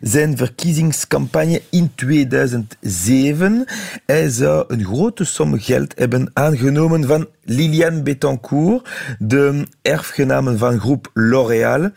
Zijn 0.00 0.36
verkiezingscampagne 0.36 1.62
in 1.70 1.90
2007. 1.94 3.64
Hij 4.06 4.28
zou 4.28 4.64
een 4.68 4.84
grote 4.84 5.24
som 5.24 5.60
geld 5.60 5.92
hebben 5.96 6.30
aangenomen 6.32 7.04
van 7.06 7.26
Liliane 7.48 8.02
Bettencourt, 8.02 8.88
de 9.18 9.66
erfgenamen 9.82 10.58
van 10.58 10.80
groep 10.80 11.10
L'Oréal, 11.14 11.90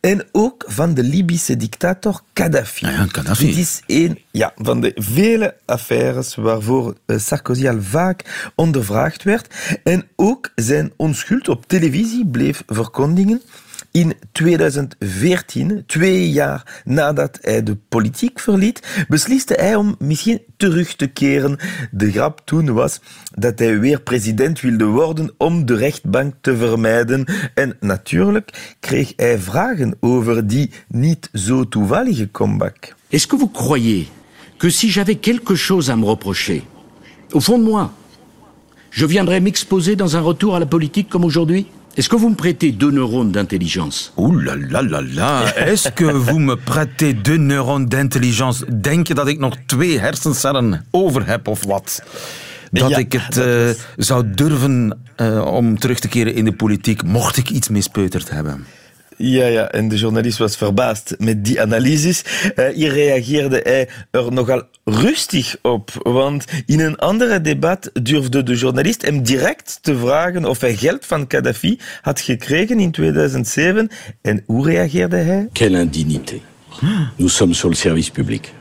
en 0.00 0.24
ook 0.32 0.64
van 0.66 0.94
de 0.94 1.02
Libische 1.02 1.56
dictator 1.56 2.20
Gaddafi. 2.34 2.86
Ja, 2.86 3.06
Gaddafi. 3.12 3.46
Dit 3.46 3.56
is 3.56 3.82
een 3.86 4.18
ja, 4.30 4.52
van 4.56 4.80
de 4.80 4.92
vele 4.94 5.56
affaires 5.64 6.34
waarvoor 6.34 6.96
eh, 7.06 7.18
Sarkozy 7.18 7.68
al 7.68 7.82
vaak 7.82 8.50
ondervraagd 8.54 9.22
werd 9.22 9.54
en 9.84 10.04
ook 10.16 10.50
zijn 10.54 10.92
onschuld 10.96 11.48
op 11.48 11.66
televisie 11.66 12.26
bleef 12.26 12.62
verkondigen. 12.66 13.42
In 13.92 14.14
2014, 14.32 15.82
twee 15.86 16.30
jaar 16.30 16.82
nadat 16.84 17.38
hij 17.40 17.62
de 17.62 17.76
politiek 17.88 18.40
verliet, 18.40 19.04
besliste 19.08 19.54
hij 19.54 19.74
om 19.74 19.94
misschien 19.98 20.40
terug 20.56 20.96
te 20.96 21.06
keren. 21.06 21.58
De 21.90 22.10
grap 22.10 22.40
toen 22.44 22.72
was 22.72 23.00
dat 23.38 23.58
hij 23.58 23.78
weer 23.78 24.00
president 24.00 24.60
wilde 24.60 24.84
worden 24.84 25.30
om 25.36 25.66
de 25.66 25.76
rechtbank 25.76 26.34
te 26.40 26.56
vermijden. 26.56 27.24
En 27.54 27.76
natuurlijk 27.80 28.74
kreeg 28.80 29.12
hij 29.16 29.38
vragen 29.38 29.96
over 30.00 30.46
die 30.46 30.70
niet 30.88 31.28
zo 31.32 31.68
toevallige 31.68 32.30
comeback. 32.30 32.94
Est-ce 33.08 33.26
que 33.26 33.38
vous 33.38 33.52
croyez 33.52 34.06
que 34.56 34.70
si 34.70 34.90
j'avais 34.90 35.20
quelque 35.20 35.54
chose 35.54 35.90
à 35.92 35.96
me 35.96 36.06
reprocher, 36.06 36.62
au 37.32 37.40
fond 37.40 37.58
de 37.58 37.70
moi, 37.70 37.90
je 38.90 39.06
viendrais 39.06 39.40
m'exposer 39.40 39.96
dans 39.96 40.16
un 40.16 40.22
retour 40.22 40.54
à 40.54 40.58
la 40.58 40.66
politique 40.66 41.08
comme 41.08 41.24
aujourd'hui 41.24 41.66
Est-ce 41.94 42.08
que 42.08 42.16
vous 42.16 42.28
me 42.30 42.34
prêtez 42.34 42.72
deux 42.72 42.90
neurones 42.90 43.32
d'intelligence 43.32 44.12
Oeh 44.16 44.42
la 44.44 44.54
la 44.56 44.80
la 44.82 45.00
la. 45.02 45.54
Est-ce 45.56 45.90
que 45.90 46.04
vous 46.04 46.38
me 46.38 46.54
prêtez 46.56 47.12
deux 47.22 47.36
neurones 47.38 47.86
d'intelligence? 47.88 48.64
Denk 48.80 49.06
je 49.06 49.14
dat 49.14 49.28
ik 49.28 49.38
nog 49.38 49.54
twee 49.66 49.98
hersencellen 49.98 50.84
over 50.90 51.26
heb 51.26 51.48
of 51.48 51.64
wat? 51.64 52.02
Dat 52.70 52.88
Ja, 52.90 52.96
ik 52.96 53.12
het 53.12 53.34
dat 53.34 53.44
eh, 53.44 53.68
is- 53.68 53.76
zou 53.96 54.24
durven 54.34 54.98
eh, 55.16 55.44
om 55.46 55.78
terug 55.78 55.98
te 56.00 56.08
keren 56.08 56.34
in 56.34 56.44
de 56.44 56.52
politiek, 56.52 57.02
mocht 57.02 57.36
ik 57.36 57.50
iets 57.50 57.68
mispeuterd 57.68 58.30
hebben. 58.30 58.64
Ja, 59.16 59.46
ja, 59.46 59.70
en 59.70 59.88
de 59.88 59.96
journalist 59.96 60.38
was 60.38 60.56
verbaasd 60.56 61.14
met 61.18 61.44
die 61.44 61.60
analyses. 61.60 62.24
Eh, 62.54 62.66
hier 62.74 62.92
reageerde 62.92 63.60
hij 63.64 63.88
er 64.10 64.32
nogal 64.32 64.62
rustig 64.84 65.56
op, 65.62 65.90
want 66.02 66.44
in 66.66 66.80
een 66.80 66.96
andere 66.96 67.40
debat 67.40 67.90
durfde 68.02 68.42
de 68.42 68.54
journalist 68.56 69.02
hem 69.02 69.22
direct 69.22 69.78
te 69.82 69.96
vragen 69.98 70.44
of 70.44 70.60
hij 70.60 70.76
geld 70.76 71.06
van 71.06 71.24
Gaddafi 71.28 71.78
had 72.02 72.20
gekregen 72.20 72.80
in 72.80 72.90
2007. 72.90 73.90
En 74.22 74.42
hoe 74.46 74.66
reageerde 74.66 75.16
hij? 75.16 75.48
Quelle 75.52 75.80
indignité. 75.80 76.40
Nous 77.16 77.36
sommes 77.36 77.58
sur 77.58 77.68
le 77.68 77.74
service 77.76 78.10
public. 78.10 78.52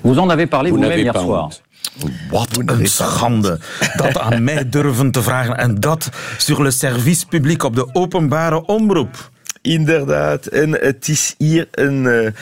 Vous 0.00 0.18
en 0.18 0.30
avez 0.30 0.46
parlé 0.48 0.70
Vous 0.70 0.78
vous-même 0.78 1.00
hier 1.00 1.12
soir. 1.14 1.40
honte. 1.42 1.60
Wat 2.30 2.48
een 2.66 2.86
schande. 2.86 3.58
Dat 3.96 4.18
aan 4.18 4.44
mij 4.44 4.68
durven 4.68 5.10
te 5.10 5.22
vragen. 5.22 5.56
En 5.58 5.80
dat 5.80 6.08
sur 6.36 6.62
le 6.62 6.70
service 6.70 7.26
public 7.26 7.62
op 7.62 7.74
de 7.74 7.88
openbare 7.94 8.66
omroep. 8.66 9.30
Inderdaad, 9.62 10.46
en 10.46 10.72
het 10.72 11.08
is 11.08 11.34
hier 11.38 11.68
een 11.70 12.06
eh, 12.06 12.32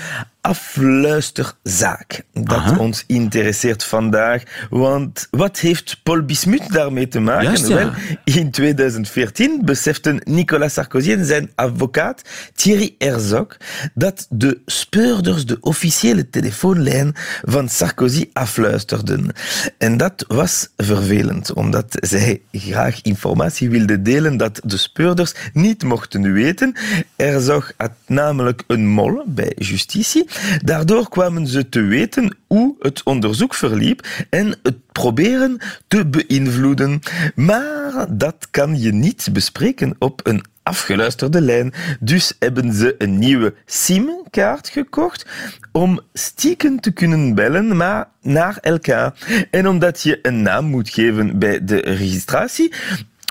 afluisterzaak 0.46 2.22
dat 2.32 2.56
Aha. 2.56 2.78
ons 2.78 3.04
interesseert 3.06 3.84
vandaag. 3.84 4.42
Want 4.70 5.28
wat 5.30 5.58
heeft 5.58 6.00
Paul 6.02 6.22
Bismuth 6.22 6.72
daarmee 6.72 7.08
te 7.08 7.20
maken? 7.20 7.44
Juist, 7.44 7.68
ja. 7.68 7.74
Wel, 7.74 7.90
in 8.24 8.50
2014 8.50 9.60
beseften 9.64 10.20
Nicolas 10.24 10.72
Sarkozy 10.72 11.12
en 11.12 11.26
zijn 11.26 11.50
advocaat 11.54 12.22
Thierry 12.54 12.94
Herzog 12.98 13.56
dat 13.94 14.26
de 14.30 14.60
speurders 14.66 15.46
de 15.46 15.56
officiële 15.60 16.30
telefoonlijn 16.30 17.14
van 17.42 17.68
Sarkozy 17.68 18.30
afluisterden. 18.32 19.32
En 19.78 19.96
dat 19.96 20.24
was 20.28 20.68
vervelend, 20.76 21.52
omdat 21.52 21.86
zij 22.00 22.40
graag 22.52 23.02
informatie 23.02 23.70
wilden 23.70 24.02
delen 24.02 24.36
dat 24.36 24.60
de 24.64 24.76
speurders 24.76 25.34
niet 25.52 25.82
mochten 25.82 26.32
weten. 26.32 26.74
Herzog 27.16 27.72
had 27.76 27.92
namelijk 28.06 28.62
een 28.66 28.88
mol 28.88 29.24
bij 29.26 29.52
justitie. 29.56 30.26
Daardoor 30.64 31.08
kwamen 31.08 31.46
ze 31.46 31.68
te 31.68 31.80
weten 31.80 32.36
hoe 32.46 32.74
het 32.78 33.02
onderzoek 33.02 33.54
verliep 33.54 34.06
en 34.30 34.54
het 34.62 34.92
proberen 34.92 35.58
te 35.88 36.06
beïnvloeden. 36.06 37.00
Maar 37.34 38.06
dat 38.08 38.48
kan 38.50 38.80
je 38.80 38.92
niet 38.92 39.28
bespreken 39.32 39.96
op 39.98 40.20
een 40.24 40.44
afgeluisterde 40.62 41.40
lijn. 41.40 41.72
Dus 42.00 42.36
hebben 42.38 42.72
ze 42.72 42.94
een 42.98 43.18
nieuwe 43.18 43.54
SIM-kaart 43.66 44.68
gekocht 44.68 45.26
om 45.72 46.00
stiekem 46.12 46.80
te 46.80 46.90
kunnen 46.90 47.34
bellen, 47.34 47.76
maar 47.76 48.08
naar 48.22 48.58
elkaar. 48.60 49.14
En 49.50 49.68
omdat 49.68 50.02
je 50.02 50.18
een 50.22 50.42
naam 50.42 50.64
moet 50.64 50.88
geven 50.88 51.38
bij 51.38 51.64
de 51.64 51.76
registratie, 51.76 52.72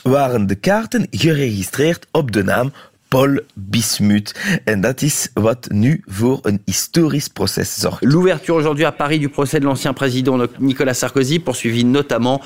waren 0.04 0.48
de 0.48 0.56
kaarten 0.56 1.08
geregistreerd 1.12 2.08
op 2.12 2.32
de 2.32 2.44
naam 2.44 2.74
Paul 3.16 3.40
Bismuth. 3.54 4.34
En 4.64 4.82
dat 4.82 5.02
is 5.02 5.30
wat 5.34 5.68
nu 5.70 6.02
voor 6.06 6.40
een 6.42 6.62
historisch 6.66 7.28
proces 7.28 7.76
zorgt. 7.76 8.04
L'ouverture 8.04 8.58
aujourd'hui 8.58 8.86
à 8.86 8.92
Paris 8.92 9.20
du 9.20 9.30
procès 9.30 9.60
de 9.60 9.66
l'ancien 9.66 9.94
président 9.94 10.50
Nicolas 10.60 10.94
Sarkozy, 10.94 11.40
poursuivi 11.40 11.84
notamment 11.84 12.42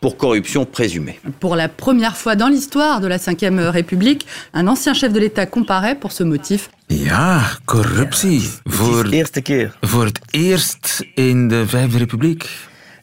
pour 0.00 0.16
corruption 0.16 0.64
présumée. 0.64 1.18
Pour 1.38 1.56
la 1.56 1.68
première 1.68 2.16
fois 2.16 2.36
dans 2.36 2.48
l'histoire 2.48 3.00
de 3.00 3.06
la 3.06 3.18
Ve 3.18 3.70
République, 3.70 4.26
un 4.54 4.66
ancien 4.66 4.94
chef 4.94 5.12
de 5.12 5.20
l'État 5.20 5.46
comparaît 5.46 5.98
pour 6.00 6.12
ce 6.12 6.24
motif. 6.24 6.70
Ja, 6.88 7.42
corruptie. 7.64 8.50
Voor, 8.64 9.06
voor 9.80 10.04
het 10.04 10.20
eerst 10.30 11.06
in 11.14 11.48
de 11.48 11.66
Vijfde 11.66 11.98
Republiek. 11.98 12.48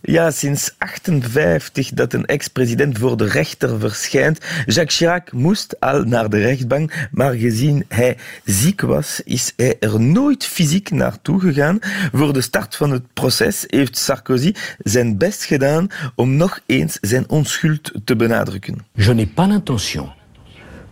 Ja, 0.03 0.31
sinds 0.31 0.75
58 0.77 1.89
dat 1.89 2.13
een 2.13 2.25
ex-president 2.25 2.97
voor 2.97 3.17
de 3.17 3.25
rechter 3.25 3.79
verschijnt. 3.79 4.39
Jacques 4.65 4.97
Chirac 4.97 5.31
moest 5.31 5.79
al 5.79 6.03
naar 6.03 6.29
de 6.29 6.37
rechtbank, 6.37 7.07
maar 7.11 7.33
gezien 7.33 7.85
hij 7.87 8.17
ziek 8.43 8.81
was, 8.81 9.21
is 9.23 9.53
hij 9.55 9.75
er 9.79 10.01
nooit 10.01 10.45
fysiek 10.45 10.91
naartoe 10.91 11.39
gegaan. 11.39 11.79
Voor 12.11 12.33
de 12.33 12.41
start 12.41 12.75
van 12.75 12.91
het 12.91 13.13
proces 13.13 13.63
heeft 13.67 13.97
Sarkozy 13.97 14.53
zijn 14.77 15.17
best 15.17 15.43
gedaan 15.43 15.87
om 16.15 16.35
nog 16.35 16.59
eens 16.65 16.97
zijn 17.01 17.29
onschuld 17.29 17.91
te 18.05 18.15
benadrukken. 18.15 18.85
Je 18.93 19.13
n'ai 19.13 19.27
pas 19.27 19.47
l'intention 19.47 20.09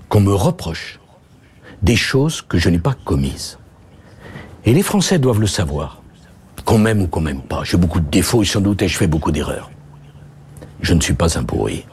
qu'on 0.08 0.24
me 0.24 0.38
reproche 0.38 1.00
des 1.82 1.98
choses 2.10 2.42
que 2.48 2.58
je 2.58 2.70
n'ai 2.70 2.80
pas 2.80 2.96
commises. 3.04 3.58
Et 4.66 4.74
les 4.74 4.84
Français 4.84 5.20
doivent 5.20 5.42
le 5.42 5.48
savoir. 5.48 5.99
Qu'on 6.70 6.78
m'aime 6.78 7.02
ou 7.02 7.08
qu'on 7.08 7.22
m'aime 7.22 7.42
pas. 7.42 7.64
J'ai 7.64 7.78
beaucoup 7.78 8.00
de 8.00 8.10
défauts 8.12 8.44
et 8.44 8.46
sans 8.46 8.62
doute 8.62 8.84
ai-je 8.84 8.96
fait 8.96 9.08
beaucoup 9.08 9.32
d'erreurs. 9.32 9.72
Je 10.82 10.94
ne 10.94 11.02
suis 11.02 11.16
pas 11.16 11.36
un 11.36 11.44
pourri. 11.44 11.84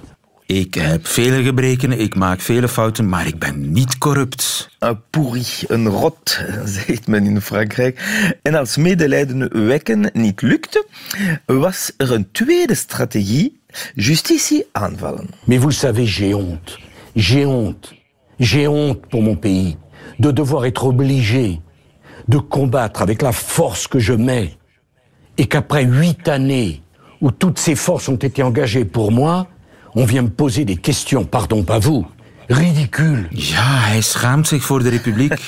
Ik 0.48 0.74
heb 0.74 1.06
vele 1.06 1.42
gebreken, 1.42 2.00
ik 2.00 2.14
maak 2.14 2.40
vele 2.40 2.68
fouten, 2.68 3.08
maar 3.08 3.26
ik 3.26 3.38
ben 3.38 3.72
niet 3.72 3.98
corrupt. 3.98 4.68
Un 4.80 5.00
pourri, 5.10 5.44
een 5.66 5.88
rot, 5.88 6.40
zegt 6.64 7.06
men 7.06 7.24
in 7.24 7.40
Frankrijk. 7.40 8.00
En 8.42 8.54
als 8.54 8.76
medelijden 8.76 9.66
wekken 9.66 10.10
niet 10.12 10.42
lukte, 10.42 10.86
was 11.46 11.92
er 11.96 12.12
een 12.12 12.28
tweede 12.32 12.74
strategie, 12.74 13.60
justitie 13.94 14.66
aanvallen. 14.72 15.28
Mais 15.44 15.58
vous 15.58 15.70
le 15.70 15.78
savez, 15.78 16.16
j'ai 16.16 16.34
honte. 16.34 16.78
J'ai 17.14 17.44
honte. 17.44 17.94
J'ai 18.38 18.66
honte 18.66 19.06
pour 19.08 19.22
mon 19.22 19.36
pays 19.36 19.76
de 20.16 20.32
devoir 20.32 20.64
être 20.64 20.84
obligé 20.84 21.60
de 22.26 22.38
combattre 22.38 23.02
avec 23.02 23.22
la 23.22 23.32
force 23.32 23.88
que 23.88 23.98
je 23.98 24.12
mets 24.12 24.56
et 25.38 25.46
qu'après 25.46 25.84
huit 25.84 26.28
années 26.28 26.82
où 27.20 27.30
toutes 27.30 27.58
ces 27.58 27.74
forces 27.74 28.08
ont 28.08 28.16
été 28.16 28.42
engagées 28.42 28.84
pour 28.84 29.12
moi, 29.12 29.46
on 29.94 30.04
vient 30.04 30.22
me 30.22 30.28
poser 30.28 30.64
des 30.64 30.76
questions, 30.76 31.24
pardon, 31.24 31.62
pas 31.62 31.78
vous, 31.78 32.06
ridicules. 32.48 33.26
Ja, 33.30 33.78
hij 33.78 34.00
schaamt 34.00 34.48
zich 34.48 34.64
voor 34.64 34.82
de 34.82 34.88
Republiek. 34.88 35.32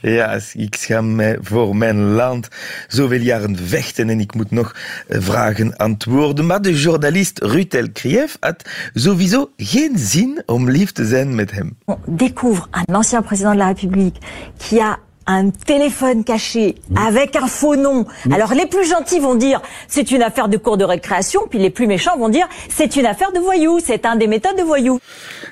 Ja, 0.00 0.38
ik 0.52 0.74
schaam 0.74 1.14
mij 1.14 1.38
voor 1.40 1.76
mijn 1.76 2.12
land. 2.12 2.48
Zoveel 2.88 3.20
jaren 3.20 3.56
vechten 3.56 4.10
en 4.10 4.20
ik 4.20 4.34
moet 4.34 4.50
nog 4.50 4.76
eh, 5.08 5.20
vragen 5.20 5.76
antwoorden. 5.76 6.46
Maar 6.46 6.62
de 6.62 6.80
journalist 6.80 7.38
Ruth 7.38 7.74
Elkrieff 7.74 8.36
had 8.40 8.68
sowieso 8.94 9.50
geen 9.56 9.98
zin 9.98 10.42
om 10.46 10.70
lief 10.70 10.92
te 10.92 11.06
zijn 11.06 11.34
met 11.34 11.50
hem. 11.50 11.76
On 11.84 11.96
découvre 12.06 12.68
un 12.70 12.94
ancien 12.94 13.22
président 13.22 13.52
de 13.52 13.58
la 13.58 13.66
République 13.66 14.16
qui 14.58 14.80
a 14.80 14.98
un 15.26 15.50
téléphone 15.50 16.24
caché 16.24 16.76
avec 16.96 17.36
un 17.36 17.46
faux 17.46 17.76
nom. 17.76 18.06
Alors 18.30 18.54
les 18.54 18.66
plus 18.66 18.88
gentils 18.88 19.20
vont 19.20 19.34
dire 19.34 19.60
c'est 19.88 20.10
une 20.10 20.22
affaire 20.22 20.48
de 20.48 20.56
cours 20.56 20.76
de 20.76 20.84
récréation, 20.84 21.42
puis 21.48 21.58
les 21.58 21.70
plus 21.70 21.86
méchants 21.86 22.16
vont 22.18 22.28
dire 22.28 22.48
c'est 22.68 22.96
une 22.96 23.06
affaire 23.06 23.32
de 23.32 23.38
voyous, 23.38 23.80
c'est 23.84 24.04
un 24.06 24.16
des 24.16 24.26
méthodes 24.26 24.58
de 24.58 24.62
voyous. 24.62 24.98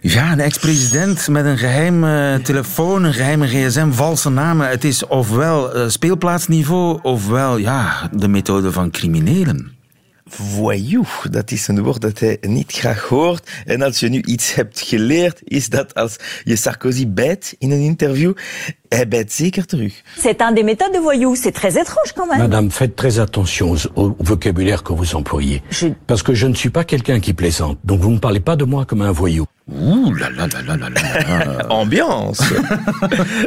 Ja, 0.03 0.33
een 0.33 0.41
ex-president 0.41 1.29
met 1.29 1.45
een 1.45 1.59
geheim 1.59 2.05
uh, 2.05 2.35
telefoon, 2.35 3.05
een 3.05 3.13
geheime 3.13 3.47
gsm, 3.47 3.91
valse 3.91 4.31
namen. 4.31 4.69
Het 4.69 4.85
is 4.85 5.07
ofwel 5.07 5.77
uh, 5.77 5.89
speelplaatsniveau, 5.89 6.99
ofwel 7.03 7.57
ja, 7.57 8.09
de 8.13 8.29
methode 8.29 8.73
van 8.73 8.91
criminelen. 8.91 9.82
Voyou. 10.35 11.05
Dat 11.31 11.51
is 11.51 11.69
een 11.69 11.83
woord 11.83 12.01
dat 12.01 12.19
hij 12.19 12.39
niet 12.41 12.73
graag 12.73 13.03
hoort. 13.03 13.51
En 13.65 13.83
als 13.83 14.01
je 14.01 14.09
nu 14.09 14.23
iets 14.23 14.55
hebt 14.55 14.81
geleerd, 14.81 15.41
is 15.45 15.69
dat 15.69 15.95
als 15.95 16.17
je 16.45 16.57
Sarkozy 16.57 17.09
bijt 17.09 17.55
in 17.59 17.71
een 17.71 17.81
interview, 17.81 18.33
hij 18.89 19.09
bijt 19.09 19.33
zeker 19.33 19.67
terug. 19.67 20.03
C'est 20.19 20.41
un 20.41 20.55
des 20.55 20.65
méthodes 20.65 20.93
de 20.93 21.01
voyou. 21.03 21.37
C'est 21.37 21.55
très 21.55 21.77
étrange 21.77 22.13
quand 22.15 22.29
même. 22.29 22.39
Madame, 22.39 22.71
faites 22.71 22.97
très 22.97 23.19
attention 23.19 23.77
au 23.95 24.17
vocabulaire 24.19 24.83
que 24.83 24.93
vous 24.93 25.15
employez. 25.15 25.63
Je... 25.71 25.87
Parce 26.07 26.23
que 26.23 26.35
je 26.35 26.47
ne 26.47 26.55
suis 26.55 26.71
pas 26.71 26.85
quelqu'un 26.85 27.21
qui 27.21 27.33
plaisante. 27.33 27.79
Donc 27.85 28.01
vous 28.01 28.13
ne 28.13 28.19
parlez 28.19 28.41
pas 28.41 28.57
de 28.57 28.65
moi 28.65 28.85
comme 28.85 29.03
un 29.03 29.13
voyou. 29.13 29.47
Oeh, 29.71 30.19
la 30.19 30.29
la 30.31 30.47
la 30.47 30.77
la 30.77 30.89
la. 30.89 31.65
Ambiance. 31.69 32.61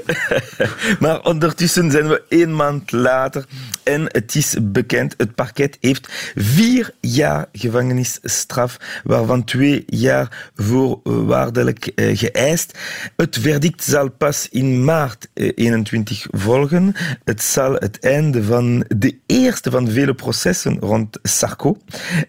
maar 0.99 1.21
ondertussen 1.23 1.91
zijn 1.91 2.07
we 2.07 2.23
één 2.29 2.55
maand 2.55 2.91
later 2.91 3.45
en 3.83 4.05
het 4.07 4.35
is 4.35 4.55
bekend. 4.61 5.13
Het 5.17 5.35
parket 5.35 5.77
heeft 5.81 6.31
vier 6.35 6.93
jaar 6.99 7.45
gevangenisstraf, 7.51 8.77
waarvan 9.03 9.43
twee 9.43 9.83
jaar 9.87 10.51
voorwaardelijk 10.55 11.85
eh, 11.85 12.17
geëist. 12.17 12.77
Het 13.15 13.37
verdict 13.41 13.83
zal 13.83 14.09
pas 14.09 14.47
in 14.51 14.83
maart 14.83 15.27
21 15.33 16.29
eh, 16.29 16.39
volgen. 16.39 16.93
Het 17.23 17.43
zal 17.43 17.73
het 17.73 17.99
einde 17.99 18.43
van 18.43 18.85
de 18.87 19.17
eerste 19.25 19.71
van 19.71 19.89
vele 19.89 20.13
processen 20.13 20.77
rond 20.79 21.19
Sarko. 21.23 21.77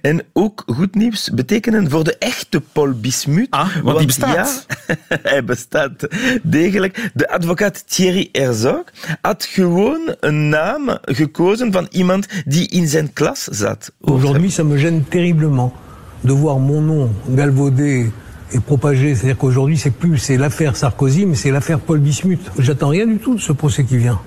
En 0.00 0.22
ook 0.32 0.62
goed 0.66 0.94
nieuws 0.94 1.30
betekenen 1.34 1.90
voor 1.90 2.04
de 2.04 2.18
echte 2.18 2.60
Paul 2.60 2.92
Bismuth. 2.92 3.50
Ah, 3.50 3.75
want 3.82 3.98
die 3.98 4.06
bestaat. 4.06 4.66
Ja, 4.86 4.96
hij 5.22 5.44
bestaat 5.44 6.06
degelijk. 6.42 7.10
De 7.14 7.28
advocaat 7.30 7.84
Thierry 7.86 8.28
Herzog 8.32 8.84
had 9.20 9.44
gewoon 9.44 10.14
een 10.20 10.48
naam 10.48 10.98
gekozen 11.04 11.72
van 11.72 11.86
iemand 11.90 12.26
die 12.44 12.68
in 12.68 12.88
zijn 12.88 13.12
klas 13.12 13.44
zat. 13.44 13.92
Aujourd'hui, 14.00 14.50
ça 14.50 14.64
me 14.64 14.78
gêne 14.78 15.08
terriblement 15.08 15.72
de 16.20 16.32
voir 16.32 16.58
mon 16.58 16.80
nom 16.80 17.10
galvaudé 17.36 18.10
et 18.52 18.60
propagé. 18.60 19.14
C'est-à-dire 19.14 19.38
qu'aujourd'hui, 19.38 19.78
c'est 19.78 19.98
plus 19.98 20.18
c'est 20.18 20.36
l'affaire 20.36 20.76
Sarkozy, 20.76 21.26
mais 21.26 21.36
c'est 21.36 21.50
l'affaire 21.50 21.78
Paul 21.78 21.98
Bismuth. 21.98 22.50
J'attends 22.58 22.88
rien 22.88 23.06
du 23.06 23.18
tout 23.18 23.34
de 23.34 23.40
ce 23.40 23.52
procès 23.52 23.84
qui 23.84 23.96
vient. 23.96 24.20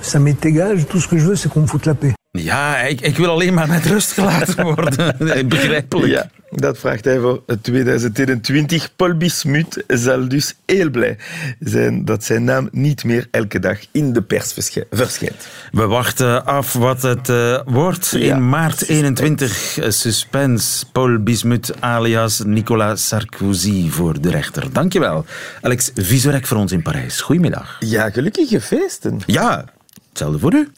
Ça 0.00 0.18
m'est 0.18 0.44
égal. 0.44 0.84
Tout 0.84 1.00
ce 1.00 1.08
que 1.08 1.18
je 1.18 1.24
veux, 1.24 1.36
c'est 1.36 1.48
qu'on 1.48 1.62
me 1.62 1.66
foute 1.66 1.86
la 1.86 1.94
paix. 1.94 2.14
Ja, 2.32 2.78
ik, 2.82 3.00
ik 3.00 3.16
wil 3.16 3.30
alleen 3.30 3.54
maar 3.54 3.68
met 3.68 3.86
rust 3.86 4.12
gelaten 4.12 4.64
worden. 4.64 5.16
Begrijpelijk. 5.48 6.12
Ja, 6.12 6.30
dat 6.50 6.78
vraagt 6.78 7.04
hij 7.04 7.18
voor 7.18 7.42
2021. 7.62 8.96
Paul 8.96 9.16
Bismuth 9.16 9.84
zal 9.86 10.28
dus 10.28 10.54
heel 10.66 10.90
blij 10.90 11.16
zijn 11.60 12.04
dat 12.04 12.24
zijn 12.24 12.44
naam 12.44 12.68
niet 12.72 13.04
meer 13.04 13.28
elke 13.30 13.58
dag 13.58 13.78
in 13.92 14.12
de 14.12 14.22
pers 14.22 14.52
verschijnt. 14.90 15.48
We 15.72 15.86
wachten 15.86 16.46
af 16.46 16.72
wat 16.72 17.02
het 17.02 17.28
uh, 17.28 17.60
wordt. 17.64 18.10
Ja. 18.10 18.36
In 18.36 18.48
maart 18.48 18.88
21 18.88 19.78
suspense. 19.88 20.84
Paul 20.92 21.18
Bismuth 21.18 21.80
alias 21.80 22.42
Nicolas 22.44 23.06
Sarkozy 23.08 23.90
voor 23.90 24.20
de 24.20 24.30
rechter. 24.30 24.72
Dankjewel. 24.72 25.24
Alex 25.62 25.90
Visorek 25.94 26.46
voor 26.46 26.56
ons 26.56 26.72
in 26.72 26.82
Parijs. 26.82 27.20
Goedemiddag. 27.20 27.76
Ja, 27.80 28.10
gelukkige 28.10 28.60
feesten. 28.60 29.20
Ja, 29.26 29.64
hetzelfde 30.08 30.38
voor 30.38 30.54
u. 30.54 30.68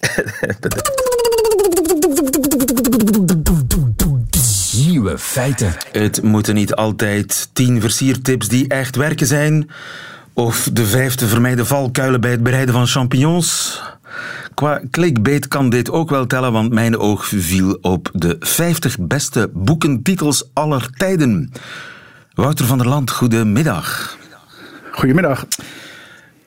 Nieuwe 5.01 5.19
feiten. 5.19 5.75
Het 5.93 6.23
moeten 6.23 6.55
niet 6.55 6.75
altijd 6.75 7.49
tien 7.53 7.81
versiertips 7.81 8.49
die 8.49 8.69
echt 8.69 8.97
werken 8.97 9.27
zijn. 9.27 9.71
Of 10.33 10.69
de 10.73 10.87
vijfde 10.87 11.27
vermijden 11.27 11.67
valkuilen 11.67 12.21
bij 12.21 12.31
het 12.31 12.43
bereiden 12.43 12.75
van 12.75 12.87
champignons. 12.87 13.81
Qua 14.55 14.81
clickbait 14.91 15.49
kan 15.49 15.71
dit 15.71 15.91
ook 15.91 16.11
wel 16.11 16.27
tellen, 16.27 16.53
want 16.53 16.73
mijn 16.73 16.99
oog 16.99 17.27
viel 17.27 17.79
op 17.81 18.11
de 18.13 18.37
50 18.41 18.97
beste 18.99 19.51
boekentitels 19.53 20.45
aller 20.53 20.91
tijden. 20.97 21.53
Wouter 22.35 22.67
van 22.67 22.79
der 22.79 22.89
Land, 22.89 23.11
goedemiddag. 23.11 24.17
Goedemiddag. 24.93 25.47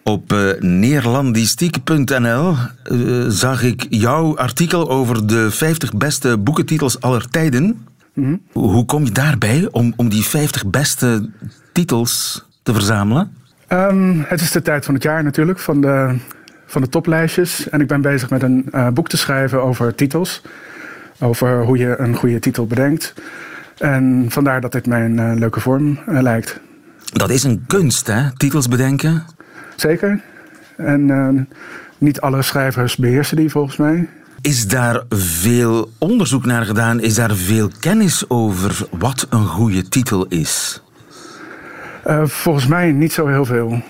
Op 0.03 0.33
uh, 0.33 0.51
neerlandistiek.nl 0.59 2.55
uh, 2.91 3.25
zag 3.27 3.63
ik 3.63 3.85
jouw 3.89 4.37
artikel 4.37 4.89
over 4.89 5.27
de 5.27 5.51
50 5.51 5.93
beste 5.93 6.37
boekentitels 6.37 7.01
aller 7.01 7.29
tijden. 7.29 7.85
Mm 8.13 8.23
-hmm. 8.23 8.41
Hoe 8.51 8.85
kom 8.85 9.03
je 9.03 9.11
daarbij 9.11 9.67
om, 9.71 9.93
om 9.95 10.09
die 10.09 10.23
50 10.23 10.65
beste 10.65 11.29
titels 11.71 12.45
te 12.63 12.73
verzamelen? 12.73 13.35
Um, 13.69 14.23
het 14.27 14.41
is 14.41 14.51
de 14.51 14.61
tijd 14.61 14.85
van 14.85 14.93
het 14.93 15.03
jaar 15.03 15.23
natuurlijk, 15.23 15.59
van 15.59 15.81
de, 15.81 16.15
van 16.65 16.81
de 16.81 16.89
toplijstjes. 16.89 17.69
En 17.69 17.81
ik 17.81 17.87
ben 17.87 18.01
bezig 18.01 18.29
met 18.29 18.43
een 18.43 18.65
uh, 18.71 18.87
boek 18.87 19.09
te 19.09 19.17
schrijven 19.17 19.61
over 19.63 19.95
titels. 19.95 20.41
Over 21.19 21.63
hoe 21.63 21.77
je 21.77 21.95
een 21.97 22.15
goede 22.15 22.39
titel 22.39 22.67
bedenkt. 22.67 23.13
En 23.77 24.25
vandaar 24.29 24.61
dat 24.61 24.71
dit 24.71 24.87
mij 24.87 25.05
een 25.05 25.39
leuke 25.39 25.59
vorm 25.59 25.99
lijkt. 26.05 26.59
Dat 27.13 27.29
is 27.29 27.43
een 27.43 27.63
kunst, 27.67 28.07
hè? 28.07 28.31
Titels 28.37 28.67
bedenken. 28.67 29.23
Zeker. 29.75 30.21
En 30.77 31.47
niet 31.97 32.21
alle 32.21 32.41
schrijvers 32.41 32.95
beheersen 32.95 33.37
die 33.37 33.49
volgens 33.49 33.77
mij. 33.77 34.07
Is 34.43 34.67
daar 34.67 35.03
veel 35.09 35.91
onderzoek 35.97 36.45
naar 36.45 36.65
gedaan? 36.65 36.99
Is 36.99 37.15
daar 37.15 37.35
veel 37.35 37.69
kennis 37.79 38.29
over 38.29 38.87
wat 38.91 39.27
een 39.29 39.45
goede 39.45 39.87
titel 39.89 40.25
is? 40.25 40.83
Uh, 42.07 42.25
volgens 42.25 42.67
mij 42.67 42.91
niet 42.91 43.13
zo 43.13 43.27
heel 43.27 43.45
veel. 43.45 43.81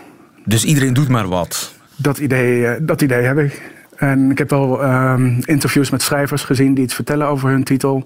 Dus 0.46 0.66
iedereen 0.66 0.94
doet 0.94 1.08
maar 1.08 1.28
wat? 1.28 1.74
Dat 1.96 2.18
idee, 2.18 2.60
uh, 2.60 2.72
dat 2.82 3.02
idee 3.02 3.24
heb 3.24 3.38
ik. 3.38 3.72
En 3.96 4.32
ik 4.32 4.38
heb 4.38 4.50
wel 4.50 4.82
interviews 5.42 5.90
met 5.90 6.02
schrijvers 6.02 6.44
gezien 6.44 6.74
die 6.74 6.84
iets 6.84 6.96
vertellen 6.96 7.28
over 7.28 7.50
hun 7.50 7.64
titel. 7.64 8.04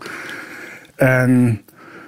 En 0.96 1.62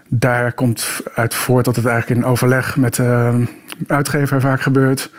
daar 0.08 0.54
komt 0.54 1.02
uit 1.14 1.34
voort 1.34 1.66
dat 1.66 1.76
het 1.76 1.86
eigenlijk 1.86 2.22
in 2.22 2.28
overleg 2.28 2.78
met 2.78 2.96
de 2.96 3.44
uitgever 3.88 4.42
vaak 4.42 4.62
gebeurt. 4.62 5.12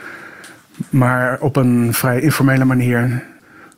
Maar 0.91 1.41
op 1.41 1.57
een 1.57 1.95
vrij 1.95 2.21
informele 2.21 2.65
manier. 2.65 3.29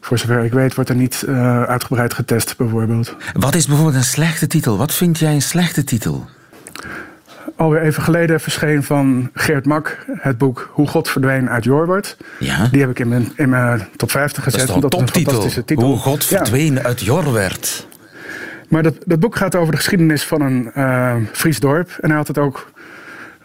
Voor 0.03 0.19
zover 0.19 0.45
ik 0.45 0.53
weet 0.53 0.75
wordt 0.75 0.91
er 0.91 0.97
niet 0.97 1.25
uh, 1.29 1.63
uitgebreid 1.63 2.15
getest, 2.15 2.57
bijvoorbeeld. 2.57 3.17
Wat 3.33 3.55
is 3.55 3.67
bijvoorbeeld 3.67 3.97
een 3.97 4.05
slechte 4.05 4.47
titel? 4.47 4.77
Wat 4.77 4.95
vind 4.95 5.19
jij 5.19 5.35
een 5.35 5.43
slechte 5.43 5.85
titel? 5.85 6.27
Alweer 7.57 7.83
even 7.83 8.03
geleden 8.03 8.41
verscheen 8.41 8.83
van 8.83 9.31
Geert 9.35 9.67
Mak 9.67 10.05
het 10.17 10.39
boek 10.39 10.71
Hoe 10.73 10.89
God 10.89 11.09
verdween 11.09 11.49
uit 11.49 11.65
Jorwert. 11.65 12.17
Ja. 12.39 12.69
Die 12.71 12.81
heb 12.81 12.91
ik 12.91 12.99
in 12.99 13.09
mijn, 13.09 13.33
in 13.37 13.49
mijn 13.49 13.89
top 13.97 14.11
50 14.11 14.43
gezet. 14.43 14.61
Dat 14.61 14.69
is 14.69 14.83
een 14.83 14.89
toptitel? 14.89 15.49
titel. 15.65 15.87
Hoe 15.87 15.99
God 15.99 16.25
verdween 16.25 16.75
ja. 16.75 16.83
uit 16.83 17.01
Jorwert. 17.01 17.87
Maar 18.69 18.83
dat, 18.83 18.95
dat 19.05 19.21
boek 19.21 19.37
gaat 19.37 19.55
over 19.55 19.71
de 19.71 19.79
geschiedenis 19.79 20.25
van 20.25 20.41
een 20.41 20.71
uh, 20.77 21.15
Fries 21.33 21.61
dorp. 21.61 21.91
En 22.01 22.09
hij 22.09 22.19
had 22.19 22.29
het 22.29 22.39
ook 22.39 22.71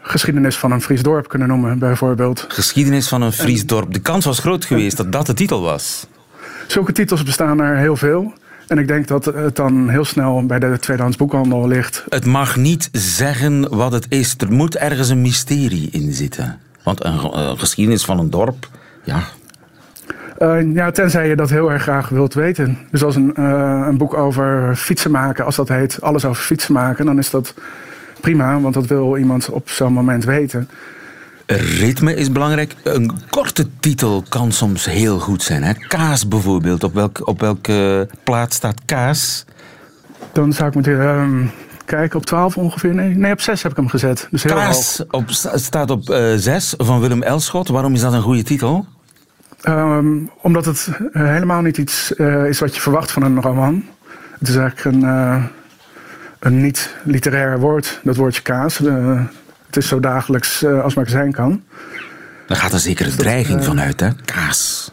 geschiedenis 0.02 0.56
van 0.58 0.72
een 0.72 0.82
Fries 0.82 1.02
dorp 1.02 1.28
kunnen 1.28 1.48
noemen, 1.48 1.80
bijvoorbeeld. 1.80 2.46
Geschiedenis 2.48 3.08
van 3.08 3.22
een 3.22 3.34
Fries 3.34 3.66
dorp. 3.66 3.94
De 3.94 4.00
kans 4.00 4.26
was 4.26 4.40
groot 4.40 4.66
geweest 4.66 4.98
dat 4.98 5.12
dat 5.12 5.26
de 5.26 5.34
titel 5.34 5.62
was. 5.62 6.08
Zulke 6.68 6.92
titels 6.92 7.24
bestaan 7.24 7.60
er 7.60 7.78
heel 7.78 7.96
veel. 7.96 8.34
En 8.68 8.78
ik 8.78 8.88
denk 8.88 9.08
dat 9.08 9.26
het 9.26 9.56
dan 9.56 9.90
heel 9.90 10.06
snel 10.06 10.46
bij 10.46 10.60
de 10.60 10.78
tweedehands 10.80 11.18
boekhandel 11.18 11.68
ligt. 11.68 12.06
Het 12.10 12.26
mag 12.26 12.56
niet 12.56 12.90
zeggen 12.92 13.76
wat 13.76 13.92
het 13.92 14.06
is. 14.10 14.36
Er 14.38 14.52
moet 14.52 14.78
ergens 14.78 15.10
een 15.10 15.22
mysterie 15.22 15.90
in 15.92 16.14
zitten. 16.14 16.60
Want 16.84 17.06
een, 17.06 17.38
een 17.38 17.60
geschiedenis 17.60 18.06
van 18.06 18.20
een 18.20 18.30
dorp, 18.30 18.70
ja. 19.04 19.24
Uh, 20.40 20.74
ja, 20.74 20.92
tenzij 20.92 21.28
je 21.28 21.36
dat 21.36 21.50
heel 21.50 21.72
erg 21.72 21.82
graag 21.82 22.10
wilt 22.10 22.34
weten. 22.34 22.78
Dus 22.92 23.04
als 23.04 23.16
een, 23.16 23.34
uh, 23.40 23.86
een 23.88 23.98
boek 23.98 24.14
over 24.14 24.76
fietsen 24.76 25.12
maken, 25.12 25.46
als 25.46 25.56
dat 25.56 25.68
heet 25.68 26.02
alles 26.02 26.26
over 26.26 26.44
fietsen 26.44 26.74
maken, 26.74 27.06
dan 27.06 27.18
is 27.18 27.30
dat 27.30 27.54
prima, 28.22 28.60
want 28.60 28.74
dat 28.74 28.86
wil 28.86 29.18
iemand 29.18 29.50
op 29.50 29.70
zo'n 29.70 29.94
moment 29.94 30.24
weten. 30.24 30.70
Ritme 31.48 32.16
is 32.16 32.32
belangrijk. 32.32 32.76
Een 32.84 33.12
korte 33.30 33.68
titel 33.80 34.24
kan 34.30 34.52
soms 34.52 34.86
heel 34.86 35.20
goed 35.20 35.44
zijn. 35.44 35.64
Hè? 35.64 35.74
Kaas 35.74 36.28
bijvoorbeeld. 36.28 36.84
Op, 36.84 36.94
welk, 36.94 37.28
op 37.28 37.40
welke 37.40 38.10
plaats 38.24 38.56
staat 38.56 38.82
kaas? 38.86 39.46
Dan 40.32 40.54
zou 40.54 40.68
ik 40.68 40.74
moeten 40.74 40.94
uh, 40.94 41.48
kijken. 41.86 42.20
Op 42.20 42.26
12 42.26 42.58
ongeveer. 42.58 42.94
Nee, 42.94 43.16
nee, 43.16 43.32
op 43.32 43.42
6 43.42 43.64
heb 43.64 43.72
ik 43.72 43.78
hem 43.78 43.88
gezet. 43.88 44.28
Dus 44.32 44.44
heel 44.44 44.54
kaas 44.56 45.04
op, 45.10 45.30
staat 45.54 45.90
op 45.90 46.10
uh, 46.10 46.34
6 46.36 46.74
van 46.78 47.00
Willem 47.00 47.24
Elschot. 47.24 47.68
Waarom 47.68 47.94
is 47.94 48.02
dat 48.02 48.14
een 48.14 48.22
goede 48.22 48.44
titel? 48.44 48.86
Um, 49.68 50.30
omdat 50.42 50.66
het 50.66 50.90
helemaal 51.12 51.62
niet 51.62 51.78
iets 51.78 52.14
uh, 52.16 52.46
is 52.46 52.60
wat 52.60 52.76
je 52.76 52.82
verwacht 52.82 53.12
van 53.12 53.24
een 53.24 53.42
roman. 53.42 53.84
Het 54.40 54.48
is 54.48 54.56
eigenlijk 54.56 54.96
een 54.96 55.04
uh, 55.04 55.44
een 56.40 56.62
niet-literair 56.62 57.60
woord, 57.60 58.00
dat 58.04 58.16
woordje 58.16 58.42
kaas. 58.42 58.80
Uh, 58.80 59.22
het 59.68 59.78
is 59.78 59.88
zo 59.88 60.00
dagelijks 60.00 60.64
uh, 60.64 60.84
als 60.84 60.94
maar 60.94 61.10
zijn 61.10 61.32
kan. 61.32 61.64
Daar 62.48 62.58
gaat 62.58 62.74
er 62.74 62.80
zeker 62.80 63.06
een 63.06 63.16
dreiging 63.16 63.60
uh, 63.60 63.66
van 63.66 63.80
uit, 63.80 64.00
hè? 64.00 64.10
Kaas. 64.26 64.92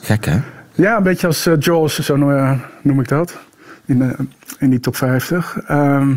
Gek, 0.00 0.24
hè? 0.24 0.38
Ja, 0.72 0.96
een 0.96 1.02
beetje 1.02 1.26
als 1.26 1.46
uh, 1.46 1.54
Jaws, 1.58 1.98
zo 1.98 2.16
noem 2.82 3.00
ik 3.00 3.08
dat. 3.08 3.36
In, 3.84 4.30
in 4.58 4.70
die 4.70 4.80
top 4.80 4.96
50. 4.96 5.58
Ehm, 5.66 6.14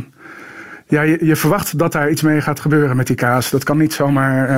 ja, 0.87 1.01
je, 1.01 1.25
je, 1.25 1.35
verwacht 1.35 1.77
dat 1.77 1.91
daar 1.91 2.09
iets 2.09 2.21
mee 2.21 2.41
gaat 2.41 2.59
gebeuren 2.59 2.95
met 2.95 3.07
die 3.07 3.15
kaas. 3.15 3.49
Dat 3.49 3.63
kan 3.63 3.77
niet 3.77 3.93
zomaar 3.93 4.49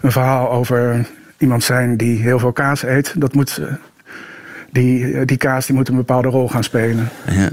een 0.00 0.12
verhaal 0.12 0.50
over 0.50 1.06
iemand 1.38 1.64
zijn 1.64 1.96
die 1.96 2.22
heel 2.22 2.38
veel 2.38 2.52
kaas 2.52 2.82
eet. 2.82 3.14
Dat 3.16 3.34
moet, 3.34 3.60
die, 4.70 5.24
die 5.24 5.36
kaas 5.36 5.66
die 5.66 5.74
moet 5.74 5.88
een 5.88 5.96
bepaalde 5.96 6.28
rol 6.28 6.48
gaan 6.48 6.64
spelen. 6.64 7.08
Ja. 7.26 7.50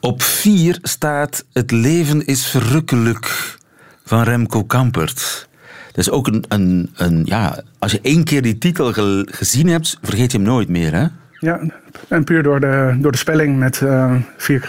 Op 0.00 0.22
vier 0.22 0.78
staat 0.82 1.44
Het 1.52 1.70
leven 1.70 2.26
is 2.26 2.46
verrukkelijk 2.46 3.58
van 4.04 4.22
Remco 4.22 4.64
Kampert. 4.64 5.48
Dat 5.86 5.98
is 5.98 6.10
ook 6.10 6.26
een, 6.26 6.44
een, 6.48 6.90
een 6.94 7.22
ja, 7.24 7.62
als 7.78 7.92
je 7.92 8.00
één 8.02 8.24
keer 8.24 8.42
die 8.42 8.58
titel 8.58 8.92
gezien 9.26 9.68
hebt, 9.68 9.98
vergeet 10.02 10.32
je 10.32 10.38
hem 10.38 10.46
nooit 10.46 10.68
meer, 10.68 10.94
hè? 10.94 11.06
Ja, 11.38 11.60
en 12.08 12.24
puur 12.24 12.42
door 12.42 12.60
de, 12.60 12.96
door 12.98 13.12
de 13.12 13.18
spelling 13.18 13.58
met 13.58 13.80
uh, 13.80 14.14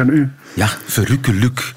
U. 0.07 0.29
Ja, 0.53 0.67
verrukkelijk. 0.85 1.73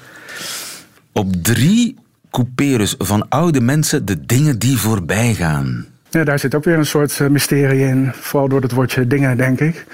Op 1.11 1.33
drie 1.43 1.95
couperus 2.31 2.95
van 2.97 3.29
oude 3.29 3.61
mensen 3.61 4.05
de 4.05 4.25
dingen 4.25 4.59
die 4.59 4.77
voorbij 4.77 5.33
gaan. 5.33 5.85
Ja, 6.09 6.23
daar 6.23 6.39
zit 6.39 6.55
ook 6.55 6.63
weer 6.63 6.77
een 6.77 6.85
soort 6.85 7.19
eh, 7.19 7.27
mysterie 7.27 7.87
in. 7.87 8.11
Vooral 8.13 8.49
door 8.49 8.61
het 8.61 8.71
woordje 8.71 9.07
dingen, 9.07 9.37
denk 9.37 9.59
ik. 9.59 9.85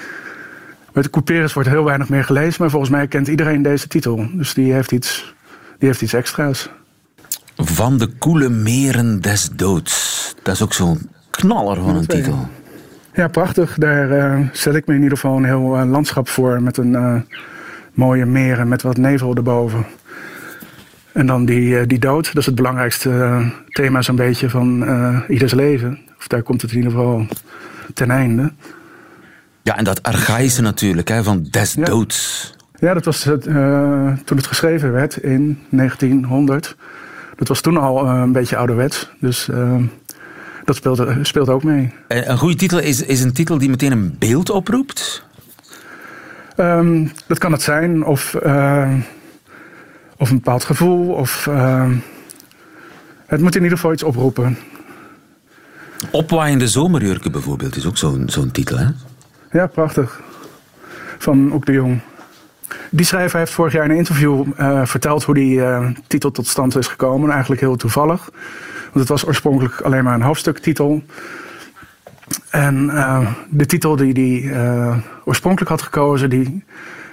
Met 0.92 1.04
de 1.04 1.10
couperus 1.10 1.52
wordt 1.52 1.68
heel 1.68 1.84
weinig 1.84 2.08
meer 2.08 2.24
gelezen, 2.24 2.56
maar 2.58 2.70
volgens 2.70 2.90
mij 2.90 3.06
kent 3.06 3.28
iedereen 3.28 3.62
deze 3.62 3.88
titel. 3.88 4.28
Dus 4.32 4.54
die 4.54 4.72
heeft 4.72 4.92
iets, 4.92 5.34
die 5.78 5.88
heeft 5.88 6.02
iets 6.02 6.12
extra's. 6.12 6.68
Van 7.56 7.98
de 7.98 8.06
koele 8.06 8.48
meren 8.48 9.20
des 9.20 9.48
doods. 9.56 10.34
Dat 10.42 10.54
is 10.54 10.62
ook 10.62 10.72
zo'n 10.72 11.10
knaller 11.30 11.76
van 11.76 11.96
een 11.96 12.06
titel. 12.06 12.48
Ja, 13.14 13.28
prachtig. 13.28 13.74
Daar 13.78 14.10
uh, 14.10 14.46
zet 14.52 14.74
ik 14.74 14.86
me 14.86 14.94
in 14.94 15.02
ieder 15.02 15.18
geval 15.18 15.36
een 15.36 15.44
heel 15.44 15.80
uh, 15.80 15.90
landschap 15.90 16.28
voor. 16.28 16.62
Met 16.62 16.76
een 16.76 16.92
uh, 16.92 17.14
mooie 17.92 18.26
meren 18.26 18.68
met 18.68 18.82
wat 18.82 18.96
nevel 18.96 19.34
erboven. 19.34 19.86
En 21.12 21.26
dan 21.26 21.44
die, 21.44 21.86
die 21.86 21.98
dood. 21.98 22.26
Dat 22.26 22.36
is 22.36 22.46
het 22.46 22.54
belangrijkste 22.54 23.42
thema 23.68 24.02
zo'n 24.02 24.16
beetje 24.16 24.50
van 24.50 24.84
ieders 25.28 25.52
leven. 25.52 25.98
Of 26.18 26.26
daar 26.26 26.42
komt 26.42 26.62
het 26.62 26.70
in 26.70 26.76
ieder 26.76 26.92
geval 26.92 27.26
ten 27.94 28.10
einde. 28.10 28.52
Ja, 29.62 29.76
en 29.76 29.84
dat 29.84 30.02
archaïsche 30.02 30.62
natuurlijk, 30.62 31.08
hè, 31.08 31.22
van 31.22 31.46
des 31.50 31.74
ja. 31.74 31.84
doods. 31.84 32.54
Ja, 32.78 32.94
dat 32.94 33.04
was 33.04 33.24
het, 33.24 33.42
toen 34.24 34.36
het 34.36 34.46
geschreven 34.46 34.92
werd 34.92 35.16
in 35.16 35.58
1900. 35.70 36.76
Dat 37.42 37.50
was 37.50 37.60
toen 37.60 37.76
al 37.76 38.06
een 38.06 38.32
beetje 38.32 38.56
ouderwets. 38.56 39.10
Dus 39.20 39.48
dat 40.64 40.76
speelt, 40.76 41.06
speelt 41.22 41.48
ook 41.48 41.62
mee. 41.62 41.94
Een 42.08 42.38
goede 42.38 42.54
titel 42.56 42.78
is, 42.78 43.02
is 43.02 43.22
een 43.22 43.32
titel 43.32 43.58
die 43.58 43.70
meteen 43.70 43.92
een 43.92 44.16
beeld 44.18 44.50
oproept? 44.50 45.24
Um, 46.56 47.12
dat 47.26 47.38
kan 47.38 47.52
het 47.52 47.62
zijn, 47.62 48.04
of, 48.04 48.36
uh, 48.44 48.94
of 50.16 50.30
een 50.30 50.36
bepaald 50.36 50.64
gevoel. 50.64 51.12
Of, 51.12 51.46
uh, 51.46 51.90
het 53.26 53.40
moet 53.40 53.56
in 53.56 53.62
ieder 53.62 53.76
geval 53.76 53.92
iets 53.92 54.02
oproepen. 54.02 54.58
Opwaaiende 56.10 56.68
zomerjurken 56.68 57.32
bijvoorbeeld 57.32 57.76
is 57.76 57.86
ook 57.86 57.96
zo'n 57.96 58.22
zo'n 58.26 58.50
titel, 58.50 58.78
hè? 58.78 58.86
Ja, 59.50 59.66
prachtig. 59.66 60.20
Van 61.18 61.52
Ook 61.52 61.66
de 61.66 61.72
Jong. 61.72 62.00
Die 62.90 63.06
schrijver 63.06 63.38
heeft 63.38 63.52
vorig 63.52 63.72
jaar 63.72 63.84
in 63.84 63.90
een 63.90 63.96
interview 63.96 64.46
uh, 64.58 64.84
verteld 64.84 65.24
hoe 65.24 65.34
die 65.34 65.60
titel 66.06 66.30
tot 66.30 66.46
stand 66.46 66.76
is 66.76 66.86
gekomen. 66.86 67.30
Eigenlijk 67.30 67.60
heel 67.60 67.76
toevallig. 67.76 68.30
Want 68.82 68.94
het 68.94 69.08
was 69.08 69.26
oorspronkelijk 69.26 69.80
alleen 69.80 70.04
maar 70.04 70.14
een 70.14 70.22
hoofdstuktitel. 70.22 71.02
En 72.50 72.84
uh, 72.84 73.26
de 73.50 73.66
titel 73.66 73.96
die 73.96 74.12
hij 74.12 74.62
uh, 74.64 74.96
oorspronkelijk 75.24 75.70
had 75.70 75.82
gekozen, 75.82 76.30
die, 76.30 76.64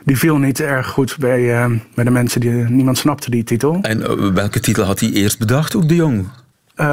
die 0.04 0.17
viel 0.17 0.38
niet 0.38 0.60
erg 0.60 0.88
goed 0.88 1.17
bij, 1.19 1.39
uh, 1.39 1.78
bij 1.95 2.04
de 2.04 2.12
mensen. 2.12 2.41
Die, 2.41 2.52
niemand 2.52 2.98
snapte 2.98 3.30
die 3.30 3.43
titel. 3.43 3.80
En 3.82 4.34
welke 4.34 4.60
titel 4.60 4.84
had 4.84 5.00
hij 5.00 5.12
eerst 5.12 5.39
bedacht, 5.39 5.76
ook 5.76 5.88
de 5.88 5.95
Jong? 5.95 6.28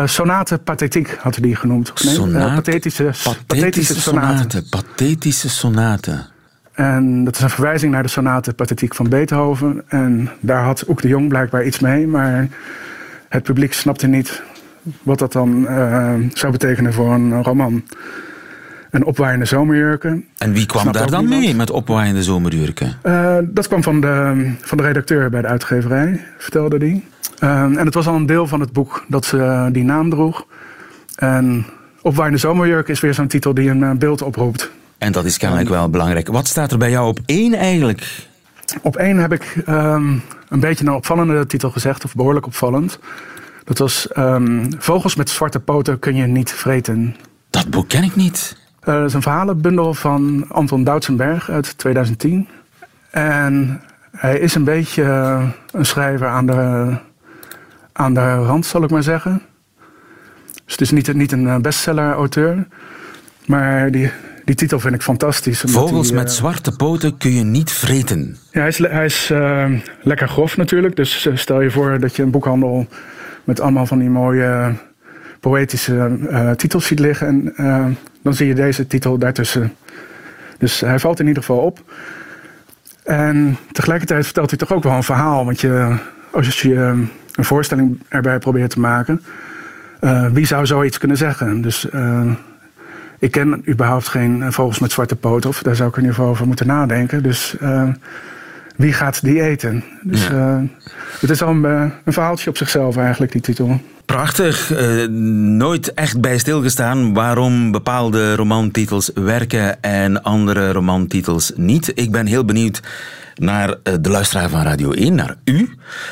sonate 0.04 0.58
Pathetiek 0.58 1.16
had 1.20 1.34
hij 1.34 1.42
die 1.42 1.56
genoemd. 1.56 2.04
Nee, 2.04 2.14
sonate, 2.14 2.54
pathetische, 2.54 3.04
pathetische, 3.04 3.44
pathetische 3.46 4.00
sonate. 4.00 4.64
Pathetische 4.70 5.48
sonate. 5.48 6.26
En 6.76 7.24
dat 7.24 7.36
is 7.36 7.42
een 7.42 7.50
verwijzing 7.50 7.92
naar 7.92 8.02
de 8.02 8.08
sonate 8.08 8.54
Pathetiek 8.54 8.94
van 8.94 9.08
Beethoven. 9.08 9.82
En 9.88 10.30
daar 10.40 10.62
had 10.62 10.84
ook 10.88 11.02
de 11.02 11.08
Jong 11.08 11.28
blijkbaar 11.28 11.64
iets 11.64 11.78
mee, 11.78 12.06
maar 12.06 12.48
het 13.28 13.42
publiek 13.42 13.72
snapte 13.72 14.06
niet 14.06 14.42
wat 15.02 15.18
dat 15.18 15.32
dan 15.32 15.66
uh, 15.68 16.14
zou 16.32 16.52
betekenen 16.52 16.92
voor 16.92 17.12
een 17.12 17.42
roman. 17.42 17.82
En 18.90 19.04
opwaaiende 19.04 19.44
zomerjurken. 19.44 20.24
En 20.38 20.52
wie 20.52 20.66
kwam 20.66 20.92
daar 20.92 21.10
dan 21.10 21.28
mee 21.28 21.54
met 21.54 21.70
opwaaiende 21.70 22.22
zomerjurken? 22.22 22.92
Uh, 23.02 23.36
dat 23.44 23.68
kwam 23.68 23.82
van 23.82 24.00
de, 24.00 24.46
van 24.60 24.76
de 24.76 24.82
redacteur 24.82 25.30
bij 25.30 25.42
de 25.42 25.48
uitgeverij, 25.48 26.24
vertelde 26.38 26.78
die. 26.78 27.04
Uh, 27.42 27.62
en 27.62 27.84
het 27.84 27.94
was 27.94 28.06
al 28.06 28.14
een 28.14 28.26
deel 28.26 28.46
van 28.46 28.60
het 28.60 28.72
boek 28.72 29.04
dat 29.08 29.24
ze 29.24 29.68
die 29.72 29.84
naam 29.84 30.10
droeg. 30.10 30.46
En 31.14 31.66
opwaaiende 32.02 32.40
zomerjurken 32.40 32.92
is 32.92 33.00
weer 33.00 33.14
zo'n 33.14 33.28
titel 33.28 33.54
die 33.54 33.70
een 33.70 33.98
beeld 33.98 34.22
oproept. 34.22 34.70
En 34.98 35.12
dat 35.12 35.24
is 35.24 35.36
kennelijk 35.38 35.68
wel 35.68 35.90
belangrijk. 35.90 36.28
Wat 36.28 36.46
staat 36.46 36.72
er 36.72 36.78
bij 36.78 36.90
jou 36.90 37.08
op 37.08 37.18
één 37.26 37.54
eigenlijk? 37.54 38.26
Op 38.82 38.96
één 38.96 39.16
heb 39.16 39.32
ik 39.32 39.62
um, 39.68 40.22
een 40.48 40.60
beetje 40.60 40.84
een 40.84 40.92
opvallende 40.92 41.46
titel 41.46 41.70
gezegd, 41.70 42.04
of 42.04 42.14
behoorlijk 42.14 42.46
opvallend. 42.46 42.98
Dat 43.64 43.78
was 43.78 44.08
um, 44.16 44.68
Vogels 44.78 45.14
met 45.14 45.30
zwarte 45.30 45.60
poten 45.60 45.98
kun 45.98 46.14
je 46.14 46.26
niet 46.26 46.52
vreten. 46.52 47.16
Dat 47.50 47.70
boek 47.70 47.88
ken 47.88 48.02
ik 48.02 48.16
niet. 48.16 48.56
Uh, 48.80 48.94
dat 48.94 49.04
is 49.04 49.14
een 49.14 49.22
verhalenbundel 49.22 49.94
van 49.94 50.44
Anton 50.48 50.84
Doutsenberg 50.84 51.50
uit 51.50 51.78
2010. 51.78 52.48
En 53.10 53.82
hij 54.10 54.38
is 54.38 54.54
een 54.54 54.64
beetje 54.64 55.04
een 55.72 55.86
schrijver 55.86 56.28
aan 56.28 56.46
de, 56.46 56.96
aan 57.92 58.14
de 58.14 58.34
rand, 58.34 58.66
zal 58.66 58.82
ik 58.82 58.90
maar 58.90 59.02
zeggen. 59.02 59.42
Dus 60.64 60.72
het 60.72 60.80
is 60.80 60.90
niet, 60.90 61.14
niet 61.14 61.32
een 61.32 61.62
bestseller-auteur. 61.62 62.66
Maar 63.46 63.90
die, 63.90 64.10
die 64.46 64.54
titel 64.54 64.80
vind 64.80 64.94
ik 64.94 65.02
fantastisch. 65.02 65.62
Vogels 65.66 66.06
die, 66.06 66.16
met 66.16 66.28
uh, 66.28 66.34
zwarte 66.34 66.76
poten 66.76 67.16
kun 67.16 67.32
je 67.32 67.44
niet 67.44 67.72
vreten. 67.72 68.36
Ja, 68.50 68.60
hij 68.60 68.68
is, 68.68 68.78
hij 68.78 69.04
is 69.04 69.30
uh, 69.30 69.70
lekker 70.02 70.28
grof 70.28 70.56
natuurlijk. 70.56 70.96
Dus 70.96 71.28
stel 71.34 71.60
je 71.60 71.70
voor 71.70 72.00
dat 72.00 72.16
je 72.16 72.22
een 72.22 72.30
boekhandel 72.30 72.86
met 73.44 73.60
allemaal 73.60 73.86
van 73.86 73.98
die 73.98 74.10
mooie 74.10 74.74
poëtische 75.40 76.16
uh, 76.20 76.50
titels 76.50 76.86
ziet 76.86 76.98
liggen. 76.98 77.26
En 77.26 77.52
uh, 77.56 77.86
dan 78.22 78.34
zie 78.34 78.46
je 78.46 78.54
deze 78.54 78.86
titel 78.86 79.18
daartussen. 79.18 79.74
Dus 80.58 80.80
hij 80.80 80.98
valt 80.98 81.20
in 81.20 81.26
ieder 81.26 81.42
geval 81.42 81.60
op. 81.60 81.78
En 83.04 83.56
tegelijkertijd 83.72 84.24
vertelt 84.24 84.50
hij 84.50 84.58
toch 84.58 84.72
ook 84.72 84.82
wel 84.82 84.92
een 84.92 85.02
verhaal. 85.02 85.44
Want 85.44 85.60
je, 85.60 85.96
als 86.30 86.60
je 86.60 86.74
een 86.74 87.44
voorstelling 87.44 88.02
erbij 88.08 88.38
probeert 88.38 88.70
te 88.70 88.80
maken, 88.80 89.22
uh, 90.00 90.26
wie 90.32 90.46
zou 90.46 90.66
zoiets 90.66 90.98
kunnen 90.98 91.16
zeggen? 91.16 91.60
Dus 91.60 91.88
ik 93.18 93.30
ken 93.30 93.62
überhaupt 93.68 94.08
geen 94.08 94.52
vogels 94.52 94.78
met 94.78 94.92
zwarte 94.92 95.16
poten, 95.16 95.50
of 95.50 95.62
daar 95.62 95.76
zou 95.76 95.88
ik 95.88 95.94
in 95.96 96.00
ieder 96.00 96.16
geval 96.16 96.30
over 96.30 96.46
moeten 96.46 96.66
nadenken. 96.66 97.22
Dus 97.22 97.56
wie 98.76 98.92
gaat 98.92 99.22
die 99.22 99.42
eten? 99.42 99.84
Dus 100.02 100.26
ja. 100.26 100.58
uh, 100.58 100.68
het 101.20 101.30
is 101.30 101.42
al 101.42 101.48
een, 101.48 101.64
een, 102.04 102.12
verhaaltje 102.12 102.50
op 102.50 102.56
zichzelf 102.56 102.96
eigenlijk, 102.96 103.32
die 103.32 103.40
titel. 103.40 103.80
Prachtig. 104.04 104.70
Uh, 104.70 105.08
nooit 105.58 105.94
echt 105.94 106.20
bij 106.20 106.38
stilgestaan 106.38 107.14
waarom 107.14 107.70
bepaalde 107.70 108.34
romantitels 108.34 109.10
werken 109.14 109.82
en 109.82 110.22
andere 110.22 110.72
romantitels 110.72 111.52
niet. 111.56 111.92
Ik 111.94 112.10
ben 112.10 112.26
heel 112.26 112.44
benieuwd 112.44 112.80
naar 113.34 113.74
de 114.00 114.10
luisteraar 114.10 114.48
van 114.48 114.62
Radio 114.62 114.92
1, 114.92 115.14
naar 115.14 115.36
u. 115.44 115.70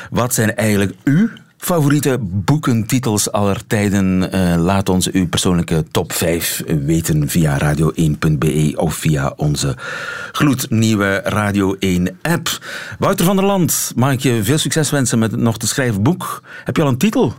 Wat 0.09 0.33
zijn 0.33 0.55
eigenlijk 0.55 0.93
uw 1.03 1.29
favoriete 1.57 2.17
boekentitels 2.21 3.31
aller 3.31 3.67
tijden? 3.67 4.35
Uh, 4.35 4.55
laat 4.63 4.89
ons 4.89 5.11
uw 5.11 5.27
persoonlijke 5.27 5.83
top 5.91 6.13
5 6.13 6.63
weten 6.85 7.29
via 7.29 7.59
radio1.be 7.59 8.73
of 8.75 8.95
via 8.95 9.33
onze 9.35 9.75
gloednieuwe 10.31 11.21
Radio 11.23 11.75
1 11.79 12.17
app. 12.21 12.59
Wouter 12.99 13.25
van 13.25 13.35
der 13.35 13.45
Land, 13.45 13.91
mag 13.95 14.11
ik 14.11 14.19
je 14.19 14.43
veel 14.43 14.57
succes 14.57 14.89
wensen 14.89 15.19
met 15.19 15.31
het 15.31 15.39
nog 15.39 15.57
te 15.57 15.67
schrijven 15.67 16.03
boek. 16.03 16.43
Heb 16.63 16.75
je 16.75 16.81
al 16.81 16.87
een 16.87 16.97
titel? 16.97 17.33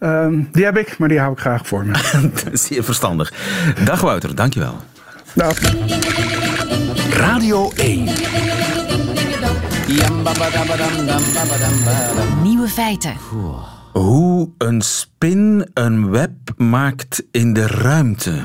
Um, 0.00 0.48
die 0.52 0.64
heb 0.64 0.76
ik, 0.76 0.98
maar 0.98 1.08
die 1.08 1.18
hou 1.18 1.32
ik 1.32 1.38
graag 1.38 1.66
voor 1.66 1.86
me. 1.86 1.94
Zeer 2.52 2.84
verstandig. 2.84 3.32
Dag 3.84 4.00
Wouter, 4.00 4.34
dankjewel. 4.34 4.76
Dag. 5.34 5.58
Radio 7.10 7.72
1. 7.76 9.33
Nieuwe 12.42 12.68
feiten. 12.68 13.14
Hoe 13.92 14.50
een 14.58 14.80
spin 14.80 15.70
een 15.74 16.10
web 16.10 16.30
maakt 16.56 17.26
in 17.30 17.52
de 17.52 17.66
ruimte. 17.66 18.42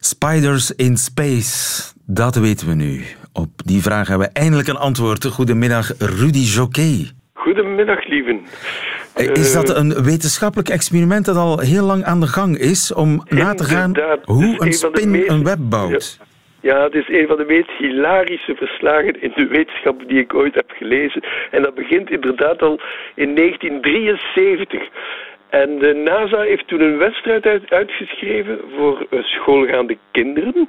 Spiders 0.00 0.70
in 0.70 0.96
space, 0.96 1.82
dat 2.06 2.34
weten 2.34 2.68
we 2.68 2.74
nu. 2.74 3.04
Op 3.32 3.48
die 3.64 3.82
vraag 3.82 4.08
hebben 4.08 4.26
we 4.26 4.32
eindelijk 4.32 4.68
een 4.68 4.76
antwoord. 4.76 5.26
Goedemiddag, 5.26 5.92
Rudy 5.98 6.38
Jockey. 6.38 7.10
Goedemiddag, 7.34 8.06
lieven. 8.06 8.40
Is 9.14 9.52
dat 9.52 9.76
een 9.76 10.02
wetenschappelijk 10.02 10.68
experiment 10.68 11.24
dat 11.24 11.36
al 11.36 11.58
heel 11.58 11.84
lang 11.84 12.04
aan 12.04 12.20
de 12.20 12.26
gang 12.26 12.58
is 12.58 12.92
om 12.92 13.22
na 13.28 13.54
te 13.54 13.64
gaan 13.64 13.92
hoe 14.24 14.54
een 14.58 14.72
spin 14.72 15.30
een 15.30 15.44
web 15.44 15.58
bouwt? 15.60 16.18
Ja, 16.18 16.24
het 16.62 16.94
is 16.94 17.08
een 17.08 17.26
van 17.26 17.36
de 17.36 17.44
meest 17.44 17.70
hilarische 17.78 18.54
verslagen 18.54 19.22
in 19.22 19.32
de 19.34 19.46
wetenschap 19.46 20.08
die 20.08 20.18
ik 20.18 20.34
ooit 20.34 20.54
heb 20.54 20.70
gelezen. 20.70 21.22
En 21.50 21.62
dat 21.62 21.74
begint 21.74 22.10
inderdaad 22.10 22.62
al 22.62 22.80
in 23.14 23.34
1973. 23.34 24.88
En 25.52 25.78
de 25.78 25.94
NASA 25.94 26.40
heeft 26.40 26.68
toen 26.68 26.80
een 26.80 26.98
wedstrijd 26.98 27.70
uitgeschreven 27.70 28.60
voor 28.76 29.06
uh, 29.10 29.22
schoolgaande 29.22 29.98
kinderen 30.10 30.68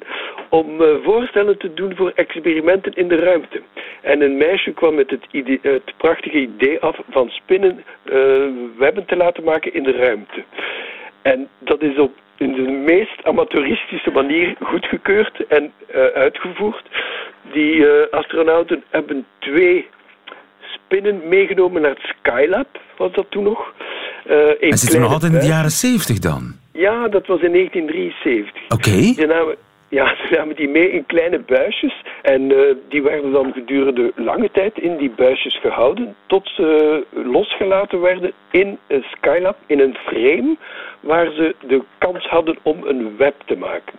om 0.49 0.81
uh, 0.81 0.87
voorstellen 1.03 1.57
te 1.57 1.73
doen 1.73 1.95
voor 1.95 2.11
experimenten 2.15 2.93
in 2.93 3.07
de 3.07 3.15
ruimte. 3.15 3.61
En 4.01 4.21
een 4.21 4.37
meisje 4.37 4.71
kwam 4.71 4.95
met 4.95 5.09
het, 5.09 5.25
het 5.61 5.93
prachtige 5.97 6.37
idee 6.37 6.79
af 6.79 6.99
van 7.09 7.29
spinnen 7.29 7.83
uh, 8.03 8.15
webben 8.77 9.05
te 9.05 9.15
laten 9.15 9.43
maken 9.43 9.73
in 9.73 9.83
de 9.83 9.91
ruimte. 9.91 10.43
En 11.23 11.47
dat 11.59 11.81
is 11.81 11.99
op 11.99 12.11
in 12.37 12.53
de 12.53 12.61
meest 12.61 13.23
amateuristische 13.23 14.11
manier 14.11 14.55
goedgekeurd 14.61 15.45
en 15.47 15.71
uitgevoerd. 16.13 16.89
Die 17.51 17.85
astronauten 18.11 18.83
hebben 18.89 19.25
twee 19.39 19.87
spinnen 20.93 21.27
meegenomen 21.27 21.81
naar 21.81 21.91
het 21.91 22.15
Skylab, 22.17 22.79
was 22.97 23.11
dat 23.11 23.25
toen 23.29 23.43
nog. 23.43 23.73
Uh, 24.29 24.63
en 24.63 24.77
zitten 24.77 24.99
we 24.99 25.03
nog 25.03 25.13
altijd 25.13 25.33
in 25.33 25.39
de 25.39 25.45
jaren 25.45 25.71
70 25.71 26.19
dan? 26.19 26.55
Ja, 26.71 27.07
dat 27.07 27.27
was 27.27 27.41
in 27.41 27.51
1973. 27.51 28.63
Oké. 28.63 28.89
Okay. 28.89 29.27
Ja, 29.93 30.15
ze 30.19 30.35
namen 30.35 30.55
die 30.55 30.69
mee 30.69 30.91
in 30.91 31.05
kleine 31.05 31.39
buisjes. 31.39 32.01
En 32.21 32.49
uh, 32.49 32.75
die 32.89 33.01
werden 33.01 33.31
dan 33.31 33.53
gedurende 33.53 34.11
lange 34.15 34.51
tijd 34.51 34.77
in 34.77 34.97
die 34.97 35.09
buisjes 35.09 35.59
gehouden. 35.59 36.15
Tot 36.25 36.47
ze 36.55 37.05
losgelaten 37.09 38.01
werden 38.01 38.31
in 38.51 38.77
een 38.87 39.03
Skylab, 39.03 39.57
in 39.65 39.79
een 39.79 39.95
frame. 39.95 40.57
Waar 40.99 41.31
ze 41.31 41.55
de 41.67 41.81
kans 41.97 42.25
hadden 42.25 42.57
om 42.61 42.83
een 42.83 43.17
web 43.17 43.35
te 43.45 43.57
maken. 43.57 43.93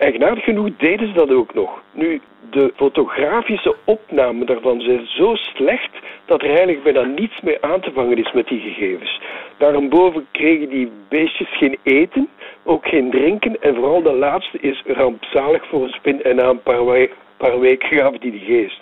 Eigenaardig 0.00 0.44
genoeg 0.44 0.68
deden 0.76 1.08
ze 1.08 1.14
dat 1.14 1.30
ook 1.30 1.54
nog. 1.54 1.82
Nu, 1.92 2.20
de 2.50 2.72
fotografische 2.76 3.76
opnamen 3.84 4.46
daarvan 4.46 4.80
zijn 4.80 5.06
zo 5.06 5.34
slecht 5.34 5.90
dat 6.24 6.42
er 6.42 6.48
eigenlijk 6.48 6.82
bijna 6.82 7.02
niets 7.02 7.40
meer 7.40 7.58
aan 7.60 7.80
te 7.80 7.92
vangen 7.92 8.16
is 8.16 8.32
met 8.32 8.48
die 8.48 8.60
gegevens. 8.60 9.20
Daarboven 9.58 10.26
kregen 10.30 10.68
die 10.68 10.90
beestjes 11.08 11.56
geen 11.56 11.78
eten, 11.82 12.28
ook 12.64 12.88
geen 12.88 13.10
drinken 13.10 13.62
en 13.62 13.74
vooral 13.74 14.02
de 14.02 14.12
laatste 14.12 14.58
is 14.60 14.82
rampzalig 14.86 15.66
voor 15.66 15.82
een 15.82 15.92
spin 15.92 16.22
en 16.22 16.36
na 16.36 16.48
een 16.48 16.62
paar, 16.62 17.08
paar 17.36 17.60
weken 17.60 17.98
gaven 17.98 18.20
die 18.20 18.32
de 18.32 18.38
geest. 18.38 18.80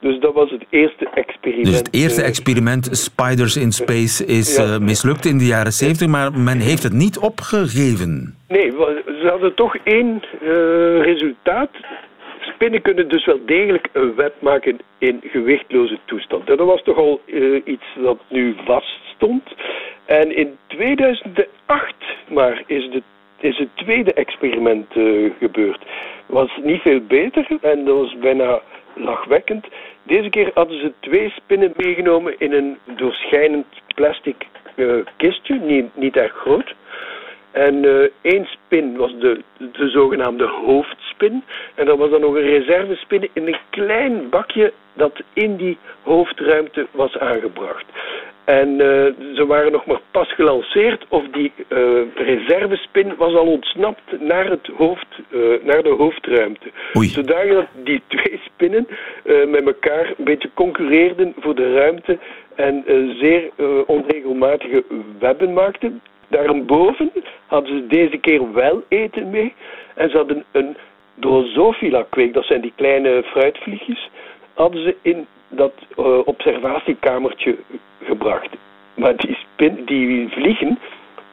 Dus 0.00 0.20
dat 0.20 0.34
was 0.34 0.50
het 0.50 0.64
eerste 0.70 1.08
experiment. 1.14 1.66
Dus 1.66 1.78
het 1.78 1.94
eerste 1.94 2.22
experiment, 2.22 2.88
Spiders 2.92 3.56
in 3.56 3.72
Space, 3.72 4.26
is 4.26 4.56
ja. 4.56 4.64
uh, 4.64 4.78
mislukt 4.78 5.24
in 5.24 5.38
de 5.38 5.46
jaren 5.46 5.72
70, 5.72 6.08
maar 6.08 6.32
men 6.32 6.58
heeft 6.58 6.82
het 6.82 6.92
niet 6.92 7.18
opgegeven. 7.18 8.38
Nee, 8.48 8.70
ze 9.06 9.26
hadden 9.28 9.54
toch 9.54 9.76
één 9.84 10.22
uh, 10.42 10.48
resultaat. 11.02 11.70
Spinnen 12.40 12.82
kunnen 12.82 13.08
dus 13.08 13.26
wel 13.26 13.40
degelijk 13.46 13.88
een 13.92 14.14
web 14.14 14.34
maken 14.40 14.78
in 14.98 15.20
gewichtloze 15.22 15.98
toestand. 16.04 16.50
En 16.50 16.56
dat 16.56 16.66
was 16.66 16.82
toch 16.82 16.96
al 16.96 17.20
uh, 17.26 17.60
iets 17.64 17.84
dat 18.02 18.18
nu 18.28 18.54
vaststond. 18.64 19.42
En 20.04 20.36
in 20.36 20.56
2008 20.66 21.94
maar 22.28 22.62
is, 22.66 22.90
de, 22.90 23.02
is 23.40 23.58
het 23.58 23.68
tweede 23.74 24.12
experiment 24.12 24.96
uh, 24.96 25.30
gebeurd. 25.38 25.84
Was 26.26 26.50
niet 26.62 26.80
veel 26.80 27.00
beter 27.00 27.46
en 27.60 27.84
dat 27.84 27.96
was 27.96 28.18
bijna 28.18 28.60
lachwekkend. 28.94 29.66
Deze 30.02 30.30
keer 30.30 30.50
hadden 30.54 30.80
ze 30.80 30.92
twee 31.00 31.30
spinnen 31.30 31.72
meegenomen 31.76 32.34
in 32.38 32.52
een 32.52 32.78
doorschijnend 32.96 33.66
plastic 33.94 34.46
uh, 34.76 35.04
kistje, 35.16 35.54
niet, 35.54 35.96
niet 35.96 36.16
erg 36.16 36.32
groot. 36.32 36.74
En 37.50 37.84
uh, 37.84 38.08
één 38.20 38.44
spin 38.44 38.96
was 38.96 39.18
de, 39.18 39.42
de 39.56 39.88
zogenaamde 39.88 40.46
hoofdspin. 40.46 41.44
En 41.74 41.88
er 41.88 41.96
was 41.96 42.10
dan 42.10 42.20
nog 42.20 42.34
een 42.34 42.48
reservespin 42.48 43.28
in 43.32 43.46
een 43.46 43.58
klein 43.70 44.28
bakje 44.28 44.72
dat 44.92 45.22
in 45.32 45.56
die 45.56 45.78
hoofdruimte 46.02 46.86
was 46.90 47.18
aangebracht. 47.18 47.84
En 48.44 48.68
uh, 48.68 48.78
ze 49.34 49.44
waren 49.46 49.72
nog 49.72 49.86
maar 49.86 50.00
pas 50.10 50.34
gelanceerd 50.34 51.06
of 51.08 51.24
die 51.28 51.52
uh, 51.68 52.00
reservespin 52.14 53.16
was 53.16 53.34
al 53.34 53.46
ontsnapt 53.46 54.20
naar, 54.20 54.50
het 54.50 54.70
hoofd, 54.76 55.06
uh, 55.30 55.40
naar 55.62 55.82
de 55.82 55.94
hoofdruimte. 55.98 56.70
Oei. 56.96 57.08
Zodat 57.08 57.66
die 57.84 58.02
twee 58.06 58.40
spinnen 58.44 58.86
met 59.48 59.66
elkaar 59.66 60.06
een 60.06 60.24
beetje 60.24 60.50
concurreerden 60.54 61.34
voor 61.40 61.54
de 61.54 61.72
ruimte 61.72 62.18
en 62.54 62.84
zeer 63.18 63.50
onregelmatige 63.86 64.84
webben 65.18 65.52
maakten. 65.52 66.02
Daarboven 66.28 67.12
hadden 67.46 67.76
ze 67.76 67.86
deze 67.86 68.16
keer 68.16 68.52
wel 68.52 68.82
eten 68.88 69.30
mee. 69.30 69.54
En 69.94 70.10
ze 70.10 70.16
hadden 70.16 70.44
een 70.52 70.76
Drosophila-kweek, 71.14 72.34
dat 72.34 72.44
zijn 72.44 72.60
die 72.60 72.72
kleine 72.76 73.22
fruitvliegjes, 73.22 74.10
hadden 74.54 74.82
ze 74.82 74.96
in 75.02 75.26
dat 75.50 75.72
uh, 75.98 76.18
observatiekamertje 76.24 77.56
gebracht. 78.02 78.48
Maar 78.94 79.16
die, 79.16 79.84
die 79.84 80.28
vliegen, 80.28 80.78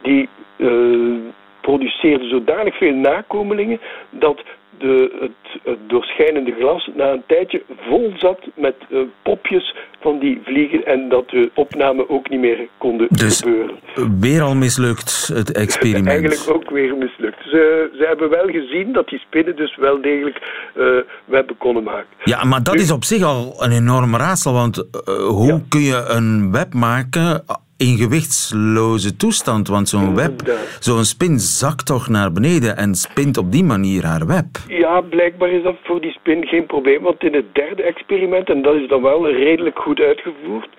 die 0.01 0.29
uh, 0.57 1.17
produceerden 1.61 2.29
zodanig 2.29 2.77
veel 2.77 2.93
nakomelingen 2.93 3.79
dat 4.09 4.43
de, 4.77 5.17
het, 5.19 5.61
het, 5.63 5.77
doorschijnende 5.87 6.55
glas 6.59 6.89
na 6.95 7.11
een 7.11 7.23
tijdje 7.27 7.63
vol 7.87 8.13
zat 8.17 8.39
met 8.55 8.75
uh, 8.89 8.99
popjes 9.23 9.75
van 9.99 10.19
die 10.19 10.41
vliegen 10.43 10.85
en 10.85 11.09
dat 11.09 11.29
de 11.29 11.51
opname 11.53 12.09
ook 12.09 12.29
niet 12.29 12.39
meer 12.39 12.67
konden 12.77 13.07
dus 13.09 13.41
gebeuren. 13.41 13.75
weer 14.19 14.41
al 14.41 14.55
mislukt 14.55 15.31
het 15.33 15.51
experiment? 15.63 16.07
Eigenlijk 16.07 16.49
ook 16.49 16.69
weer 16.69 16.95
mislukt. 16.95 17.43
Ze, 17.43 17.89
ze 17.97 18.05
hebben 18.07 18.29
wel 18.29 18.47
gezien 18.47 18.93
dat 18.93 19.07
die 19.07 19.19
spinnen 19.19 19.55
dus 19.55 19.75
wel 19.75 20.01
degelijk 20.01 20.69
uh, 20.77 20.97
webben 21.25 21.57
konden 21.57 21.83
maken. 21.83 22.07
Ja, 22.23 22.43
maar 22.43 22.63
dat 22.63 22.75
is 22.75 22.91
op 22.91 23.03
zich 23.03 23.23
al 23.23 23.63
een 23.63 23.71
enorm 23.71 24.15
raadsel, 24.15 24.53
want 24.53 24.77
uh, 24.77 25.15
hoe 25.27 25.47
ja. 25.47 25.61
kun 25.69 25.81
je 25.81 26.05
een 26.07 26.51
web 26.51 26.73
maken 26.73 27.43
in 27.77 27.97
gewichtsloze 27.97 29.15
toestand. 29.15 29.67
Want 29.67 29.89
zo'n 29.89 30.15
web, 30.15 30.33
zo'n 30.79 31.03
spin 31.03 31.39
zakt 31.39 31.85
toch 31.85 32.07
naar 32.07 32.31
beneden 32.31 32.77
en 32.77 32.95
spint 32.95 33.37
op 33.37 33.51
die 33.51 33.63
manier 33.63 34.05
haar 34.05 34.27
web. 34.27 34.45
Ja, 34.67 35.01
blijkbaar 35.01 35.49
is 35.49 35.63
dat 35.63 35.75
voor 35.83 36.01
die 36.01 36.11
spin 36.11 36.47
geen 36.47 36.65
probleem. 36.65 37.01
Want 37.01 37.23
in 37.23 37.33
het 37.33 37.55
derde 37.55 37.83
experiment, 37.83 38.49
en 38.49 38.61
dat 38.61 38.75
is 38.75 38.87
dan 38.87 39.01
wel 39.01 39.29
redelijk 39.31 39.79
goed 39.79 39.99
uitgevoerd, 39.99 40.69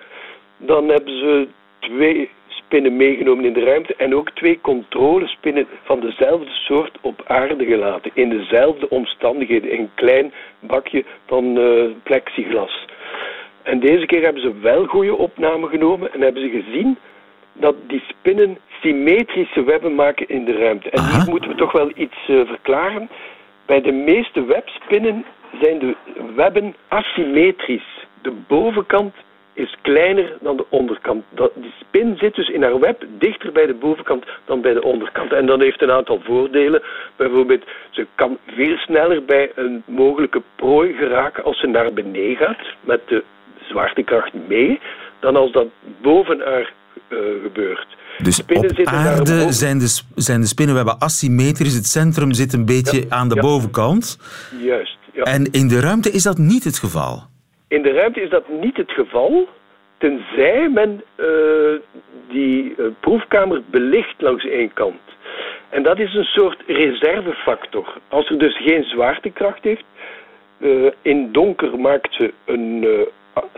dan 0.57 0.87
hebben 0.87 1.17
ze 1.19 1.47
twee 1.79 2.29
spinnen 2.69 2.97
meegenomen 2.97 3.45
in 3.45 3.53
de 3.53 3.63
ruimte 3.63 3.95
en 3.95 4.15
ook 4.15 4.31
twee 4.31 4.59
controlespinnen 4.61 5.67
van 5.83 5.99
dezelfde 5.99 6.49
soort 6.49 6.97
op 7.01 7.23
aarde 7.27 7.65
gelaten. 7.65 8.11
In 8.13 8.29
dezelfde 8.29 8.89
omstandigheden, 8.89 9.71
in 9.71 9.79
een 9.79 9.91
klein 9.93 10.33
bakje 10.59 11.05
van 11.25 11.57
uh, 11.57 11.83
plexiglas. 12.03 12.87
En 13.63 13.79
deze 13.79 14.05
keer 14.05 14.23
hebben 14.23 14.41
ze 14.41 14.59
wel 14.61 14.85
goede 14.85 15.15
opnamen 15.15 15.69
genomen 15.69 16.13
en 16.13 16.21
hebben 16.21 16.41
ze 16.41 16.63
gezien 16.63 16.97
dat 17.53 17.75
die 17.87 18.03
spinnen 18.07 18.57
symmetrische 18.81 19.63
webben 19.63 19.95
maken 19.95 20.27
in 20.27 20.45
de 20.45 20.57
ruimte. 20.57 20.89
En 20.89 21.03
hier 21.03 21.29
moeten 21.29 21.49
we 21.49 21.55
toch 21.55 21.71
wel 21.71 21.91
iets 21.95 22.27
uh, 22.27 22.47
verklaren. 22.47 23.09
Bij 23.65 23.81
de 23.81 23.91
meeste 23.91 24.45
webspinnen 24.45 25.25
zijn 25.61 25.79
de 25.79 25.95
webben 26.35 26.75
asymmetrisch. 26.87 28.07
De 28.21 28.31
bovenkant 28.47 29.13
is 29.53 29.75
kleiner 29.81 30.37
dan 30.41 30.57
de 30.57 30.65
onderkant. 30.69 31.23
Dat, 31.29 31.51
die 31.55 31.73
spin 31.79 32.17
zit 32.17 32.35
dus 32.35 32.49
in 32.49 32.63
haar 32.63 32.79
web 32.79 33.05
dichter 33.09 33.51
bij 33.51 33.65
de 33.65 33.73
bovenkant 33.73 34.25
dan 34.45 34.61
bij 34.61 34.73
de 34.73 34.83
onderkant. 34.83 35.33
En 35.33 35.45
dat 35.45 35.59
heeft 35.59 35.81
een 35.81 35.91
aantal 35.91 36.19
voordelen. 36.23 36.81
Bijvoorbeeld, 37.15 37.63
ze 37.89 38.07
kan 38.15 38.37
veel 38.45 38.77
sneller 38.77 39.25
bij 39.25 39.51
een 39.55 39.83
mogelijke 39.85 40.41
prooi 40.55 40.93
geraken 40.93 41.43
als 41.43 41.59
ze 41.59 41.67
naar 41.67 41.93
beneden 41.93 42.37
gaat 42.37 42.61
met 42.81 43.01
de 43.07 43.23
zwaartekracht 43.69 44.33
mee 44.47 44.79
dan 45.19 45.35
als 45.35 45.51
dat 45.51 45.67
boven 46.01 46.39
haar 46.39 46.73
uh, 47.09 47.19
gebeurt. 47.43 47.97
Dus 48.17 48.41
op 48.41 48.83
aarde 48.83 49.51
zijn 49.51 49.79
de, 49.79 50.01
zijn 50.15 50.41
de 50.41 50.47
spinnenwebben 50.47 50.99
asymmetrisch. 50.99 51.75
Het 51.75 51.85
centrum 51.85 52.33
zit 52.33 52.53
een 52.53 52.65
beetje 52.65 52.99
ja, 52.99 53.05
aan 53.09 53.29
de 53.29 53.35
ja. 53.35 53.41
bovenkant. 53.41 54.19
Juist. 54.61 54.97
Ja. 55.13 55.23
En 55.23 55.51
in 55.51 55.67
de 55.67 55.79
ruimte 55.79 56.11
is 56.11 56.23
dat 56.23 56.37
niet 56.37 56.63
het 56.63 56.77
geval? 56.77 57.23
In 57.67 57.81
de 57.81 57.91
ruimte 57.91 58.21
is 58.21 58.29
dat 58.29 58.49
niet 58.61 58.77
het 58.77 58.91
geval, 58.91 59.47
tenzij 59.97 60.69
men 60.73 61.03
uh, 61.17 61.25
die 62.29 62.73
uh, 62.77 62.85
proefkamer 62.99 63.61
belicht 63.71 64.21
langs 64.21 64.45
één 64.45 64.73
kant. 64.73 65.01
En 65.69 65.83
dat 65.83 65.99
is 65.99 66.13
een 66.13 66.23
soort 66.23 66.63
reservefactor. 66.67 67.97
Als 68.07 68.29
er 68.29 68.39
dus 68.39 68.57
geen 68.57 68.83
zwaartekracht 68.83 69.63
heeft, 69.63 69.83
in 71.01 71.31
donker 71.31 71.79
maakt 71.79 72.13
ze 72.13 72.33
een 72.45 72.85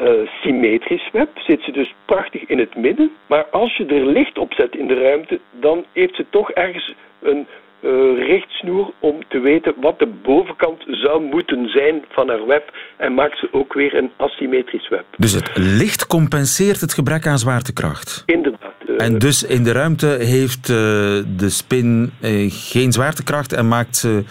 uh, 0.02 0.28
symmetrisch 0.42 1.10
web, 1.12 1.30
zit 1.36 1.62
ze 1.62 1.72
dus 1.72 1.94
prachtig 2.06 2.46
in 2.46 2.60
het 2.60 2.76
midden. 2.76 3.12
Maar 3.28 3.46
als 3.46 3.78
je 3.78 3.86
er 3.86 4.06
licht 4.06 4.38
op 4.38 4.54
zet 4.54 4.76
in 4.76 4.88
de 4.88 5.02
ruimte, 5.02 5.40
dan 5.52 5.86
heeft 5.94 6.16
ze 6.16 6.26
toch 6.30 6.52
ergens 6.52 6.94
een 7.22 7.48
uh, 7.82 8.28
richtsnoer 8.28 8.92
om 9.00 9.16
te 9.28 9.40
weten 9.40 9.74
wat 9.82 10.00
de 10.00 10.08
bovenkant 10.24 10.84
zou 10.88 11.24
moeten 11.24 11.70
zijn 11.70 12.04
van 12.10 12.28
haar 12.28 12.46
web 12.46 12.72
en 12.98 13.14
maakt 13.14 13.38
ze 13.38 13.48
ook 13.52 13.74
weer 13.74 13.96
een 13.96 14.12
asymmetrisch 14.18 14.90
web. 14.90 15.06
Dus 15.18 15.32
het 15.32 15.50
licht 15.54 16.08
compenseert 16.08 16.82
het 16.82 16.94
gebrek 16.94 17.28
aan 17.28 17.40
zwaartekracht? 17.40 18.24
Inderdaad. 18.26 18.74
Uh, 18.88 19.06
en 19.06 19.20
dus 19.20 19.44
in 19.44 19.64
de 19.64 19.72
ruimte 19.72 20.08
heeft 20.08 20.70
uh, 20.70 20.76
de 21.38 21.50
spin 21.50 22.12
geen 22.50 22.92
zwaartekracht 22.92 23.54
en 23.54 23.68
maakt 23.68 23.98
ze, 23.98 24.24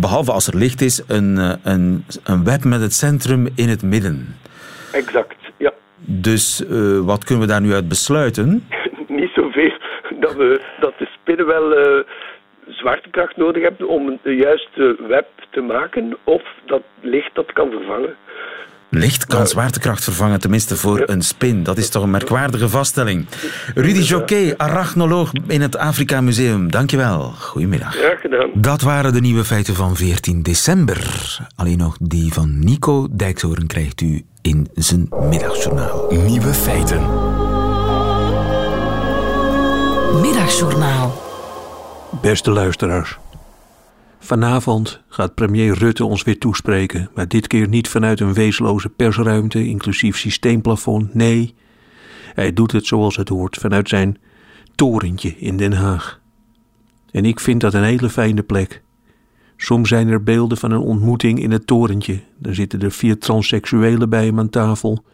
behalve 0.00 0.32
als 0.32 0.46
er 0.46 0.56
licht 0.56 0.80
is, 0.80 1.02
een, 1.08 1.58
een, 1.62 2.04
een 2.24 2.44
web 2.44 2.64
met 2.64 2.80
het 2.80 2.92
centrum 2.92 3.48
in 3.54 3.68
het 3.68 3.82
midden. 3.82 4.36
Exact, 4.92 5.36
ja. 5.56 5.72
Dus 5.96 6.64
wat 7.04 7.24
kunnen 7.24 7.44
we 7.46 7.50
daar 7.52 7.60
nu 7.60 7.72
uit 7.72 7.88
besluiten? 7.88 8.68
Niet 9.08 9.30
zoveel 9.34 9.72
dat, 10.20 10.34
we, 10.34 10.60
dat 10.80 10.92
de 10.98 11.08
spinnen 11.20 11.46
wel 11.46 12.04
zwaartekracht 12.68 13.36
nodig 13.36 13.62
hebt 13.62 13.84
om 13.84 14.18
de 14.22 14.36
juiste 14.36 14.96
web 15.08 15.26
te 15.50 15.60
maken, 15.60 16.16
of 16.24 16.42
dat 16.66 16.82
licht 17.00 17.34
dat 17.34 17.52
kan 17.52 17.70
vervangen. 17.70 18.16
Licht 18.94 19.26
kan 19.26 19.46
zwaartekracht 19.46 20.04
vervangen, 20.04 20.40
tenminste 20.40 20.76
voor 20.76 21.02
een 21.06 21.22
spin. 21.22 21.62
Dat 21.62 21.78
is 21.78 21.88
toch 21.88 22.02
een 22.02 22.10
merkwaardige 22.10 22.68
vaststelling. 22.68 23.26
Rudy 23.74 24.00
Joquet, 24.00 24.58
arachnoloog 24.58 25.30
in 25.46 25.60
het 25.60 25.76
Afrika 25.76 26.20
Museum. 26.20 26.70
Dankjewel. 26.70 27.32
Goedemiddag. 27.38 27.94
Graag 27.94 28.20
gedaan. 28.20 28.50
Dat 28.54 28.80
waren 28.80 29.12
de 29.12 29.20
nieuwe 29.20 29.44
feiten 29.44 29.74
van 29.74 29.96
14 29.96 30.42
december. 30.42 31.38
Alleen 31.56 31.78
nog 31.78 31.96
die 32.00 32.32
van 32.32 32.64
Nico 32.64 33.08
Dijkshoorn 33.10 33.66
krijgt 33.66 34.00
u 34.00 34.24
in 34.42 34.68
zijn 34.74 35.06
middagjournaal. 35.10 36.06
Nieuwe 36.26 36.54
feiten. 36.54 37.00
Middagjournaal. 40.20 41.22
Beste 42.22 42.50
luisteraars. 42.50 43.18
Vanavond 44.24 45.02
gaat 45.08 45.34
premier 45.34 45.74
Rutte 45.74 46.04
ons 46.04 46.22
weer 46.22 46.38
toespreken, 46.38 47.10
maar 47.14 47.28
dit 47.28 47.46
keer 47.46 47.68
niet 47.68 47.88
vanuit 47.88 48.20
een 48.20 48.34
weesloze 48.34 48.88
persruimte, 48.88 49.66
inclusief 49.66 50.18
systeemplafond. 50.18 51.14
Nee, 51.14 51.54
hij 52.34 52.52
doet 52.52 52.72
het 52.72 52.86
zoals 52.86 53.16
het 53.16 53.28
hoort, 53.28 53.56
vanuit 53.56 53.88
zijn 53.88 54.18
torentje 54.74 55.38
in 55.38 55.56
Den 55.56 55.72
Haag. 55.72 56.20
En 57.10 57.24
ik 57.24 57.40
vind 57.40 57.60
dat 57.60 57.74
een 57.74 57.82
hele 57.82 58.10
fijne 58.10 58.42
plek. 58.42 58.82
Soms 59.56 59.88
zijn 59.88 60.08
er 60.08 60.22
beelden 60.22 60.58
van 60.58 60.70
een 60.70 60.80
ontmoeting 60.80 61.40
in 61.42 61.50
het 61.50 61.66
torentje. 61.66 62.20
Daar 62.38 62.54
zitten 62.54 62.80
er 62.82 62.92
vier 62.92 63.18
transseksuelen 63.18 64.08
bij 64.08 64.24
hem 64.24 64.38
aan 64.38 64.50
tafel, 64.50 65.04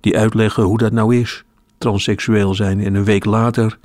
die 0.00 0.18
uitleggen 0.18 0.62
hoe 0.62 0.78
dat 0.78 0.92
nou 0.92 1.16
is, 1.16 1.44
transseksueel 1.78 2.54
zijn. 2.54 2.80
En 2.80 2.94
een 2.94 3.04
week 3.04 3.24
later 3.24 3.78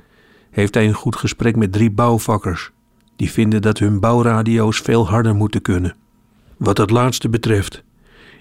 heeft 0.50 0.74
hij 0.74 0.86
een 0.86 0.94
goed 0.94 1.16
gesprek 1.16 1.56
met 1.56 1.72
drie 1.72 1.90
bouwvakkers. 1.90 2.72
Die 3.16 3.30
vinden 3.30 3.62
dat 3.62 3.78
hun 3.78 4.00
bouwradio's 4.00 4.78
veel 4.78 5.08
harder 5.08 5.34
moeten 5.34 5.62
kunnen. 5.62 5.94
Wat 6.56 6.76
dat 6.76 6.90
laatste 6.90 7.28
betreft, 7.28 7.82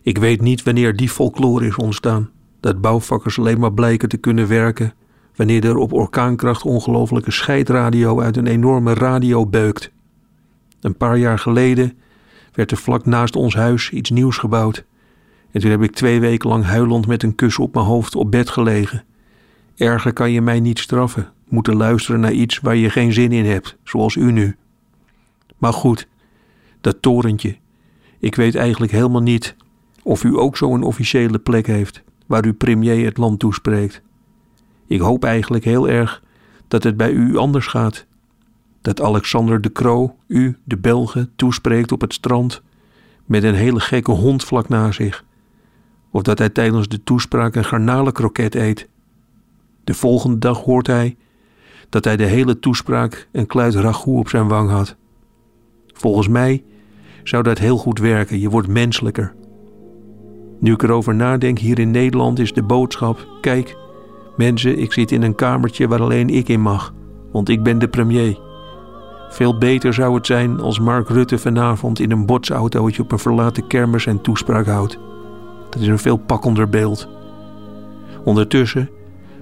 ik 0.02 0.18
weet 0.18 0.42
niet 0.42 0.64
wanneer 0.64 0.96
die 0.96 1.10
folklore 1.10 1.66
is 1.66 1.76
ontstaan. 1.76 2.30
Dat 2.60 2.82
bouwvakkers 2.82 3.40
alleen 3.40 3.60
maar 3.60 3.74
blijken 3.74 4.10
te 4.10 4.18
kunnen 4.18 4.48
werken 4.48 4.94
wanneer 5.36 5.66
er 5.66 5.78
op 5.78 5.94
orkaankracht 5.94 6.64
ongelofelijke 6.64 7.32
scheidradio 7.32 8.22
uit 8.22 8.38
een 8.38 8.48
enorme 8.48 8.94
radio 8.94 9.46
beukt. 9.46 9.92
Een 10.82 10.98
paar 10.98 11.18
jaar 11.18 11.40
geleden 11.40 11.98
werd 12.54 12.72
er 12.72 12.78
vlak 12.78 13.06
naast 13.06 13.36
ons 13.36 13.56
huis 13.56 13.90
iets 13.90 14.10
nieuws 14.10 14.38
gebouwd. 14.38 14.86
En 15.52 15.62
toen 15.62 15.72
heb 15.72 15.84
ik 15.84 15.92
twee 15.92 16.20
weken 16.20 16.50
lang 16.50 16.64
huilend 16.64 17.08
met 17.08 17.24
een 17.24 17.36
kus 17.36 17.60
op 17.60 17.74
mijn 17.74 17.86
hoofd 17.86 18.16
op 18.16 18.32
bed 18.32 18.50
gelegen. 18.50 19.04
Erger 19.76 20.14
kan 20.14 20.32
je 20.32 20.42
mij 20.42 20.60
niet 20.60 20.80
straffen 20.80 21.32
moeten 21.50 21.76
luisteren 21.76 22.20
naar 22.20 22.32
iets 22.32 22.60
waar 22.60 22.76
je 22.76 22.90
geen 22.90 23.14
zin 23.14 23.32
in 23.32 23.46
hebt, 23.46 23.78
zoals 23.84 24.16
u 24.16 24.32
nu. 24.32 24.56
Maar 25.58 25.74
goed, 25.74 26.08
dat 26.82 27.02
torentje. 27.02 27.58
Ik 28.20 28.36
weet 28.36 28.56
eigenlijk 28.56 28.92
helemaal 28.92 29.22
niet 29.22 29.56
of 30.04 30.24
u 30.24 30.38
ook 30.38 30.58
zo'n 30.58 30.84
officiële 30.84 31.39
plek 31.39 31.68
heeft 31.68 32.04
waar 32.26 32.46
uw 32.46 32.54
premier 32.54 33.06
het 33.06 33.18
land 33.18 33.39
toespreekt. 33.39 34.02
Ik 34.88 35.00
hoop 35.00 35.24
eigenlijk 35.24 35.63
heel 35.63 35.89
erg 35.89 36.24
dat 36.68 36.84
het 36.84 36.98
bij 36.98 37.12
u 37.12 37.38
anders 37.38 37.68
gaat. 37.68 38.06
Dat 38.82 39.02
Alexander 39.02 39.62
de 39.62 39.72
Croo 39.72 40.16
u, 40.28 40.58
de 40.63 40.78
Belgen, 40.78 41.32
toespreekt 41.36 41.92
op 41.92 42.02
het 42.02 42.13
strand 42.13 42.62
met 43.26 43.44
een 43.44 43.56
hele 43.56 43.80
gekke 43.80 44.12
hond 44.12 44.44
vlak 44.44 44.70
naast 44.70 44.98
zich. 44.98 45.24
Of 46.10 46.22
dat 46.22 46.38
hij 46.38 46.50
tijdens 46.50 46.88
de 46.88 47.04
toespraak 47.04 47.56
een 47.56 47.66
garnalenkroket 47.66 48.56
eet. 48.56 48.88
De 49.84 49.94
volgende 49.94 50.38
dag 50.38 50.60
hoort 50.60 50.88
hij 50.88 51.18
dat 51.89 52.04
hij 52.04 52.18
de 52.18 52.26
hele 52.26 52.60
toespraak 52.60 53.28
een 53.32 53.48
kluit 53.48 53.76
ragout 53.76 54.20
op 54.20 54.30
zijn 54.30 54.48
wang 54.48 54.70
had. 54.70 54.96
Volgens 56.04 56.28
mij 56.28 56.63
zou 57.24 57.44
dat 57.44 57.58
heel 57.58 57.78
goed 57.78 58.00
werken. 58.00 58.39
Je 58.39 58.50
wordt 58.50 58.68
menselijker. 58.68 59.34
Nu 60.60 60.74
ik 60.74 60.84
erover 60.84 61.16
nadenk, 61.16 61.60
hier 61.60 61.80
in 61.80 61.92
Nederland 61.92 62.39
is 62.39 62.54
de 62.54 62.63
boodschap: 62.63 63.28
kijk, 63.42 63.78
mensen, 64.38 64.78
ik 64.78 64.94
zit 64.94 65.12
in 65.12 65.22
een 65.22 65.36
kamertje 65.36 65.88
waar 65.88 66.02
alleen 66.02 66.30
ik 66.30 66.48
in 66.50 66.62
mag, 66.62 66.94
want 67.32 67.50
ik 67.50 67.63
ben 67.63 67.80
de 67.80 67.88
premier. 67.88 68.39
Veel 69.30 69.58
beter 69.58 69.94
zou 69.94 70.16
het 70.16 70.26
zijn 70.26 70.60
als 70.60 70.80
Mark 70.80 71.10
Rutte 71.10 71.38
vanavond 71.38 72.00
in 72.00 72.12
een 72.12 72.26
botsautootje 72.26 73.02
op 73.02 73.12
een 73.12 73.20
verlaten 73.20 73.68
kermis 73.68 74.04
zijn 74.04 74.22
toespraak 74.22 74.66
houdt. 74.66 75.00
Dat 75.70 75.82
is 75.82 75.88
een 75.88 76.00
veel 76.00 76.18
pakkender 76.18 76.70
beeld. 76.70 77.08
Ondertussen 78.24 78.89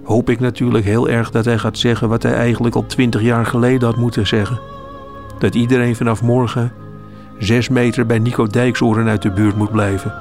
hoop 0.03 0.29
ik 0.29 0.39
natuurlijk 0.39 0.85
heel 0.85 1.09
erg 1.09 1.31
dat 1.31 1.45
hij 1.45 1.57
gaat 1.57 1.77
zeggen 1.77 2.09
wat 2.09 2.23
hij 2.23 2.33
eigenlijk 2.33 2.75
al 2.75 2.85
twintig 2.85 3.21
jaar 3.21 3.45
geleden 3.45 3.87
had 3.87 3.97
moeten 3.97 4.27
zeggen. 4.27 4.79
Dat 5.41 5.55
iedereen 5.55 5.95
vanaf 5.95 6.21
morgen 6.21 6.73
zes 7.37 7.69
meter 7.69 8.05
bij 8.05 8.19
Nico 8.19 8.47
Dijksoren 8.47 9.07
uit 9.07 9.21
de 9.21 9.31
buurt 9.31 9.55
moet 9.55 9.71
blijven. 9.71 10.13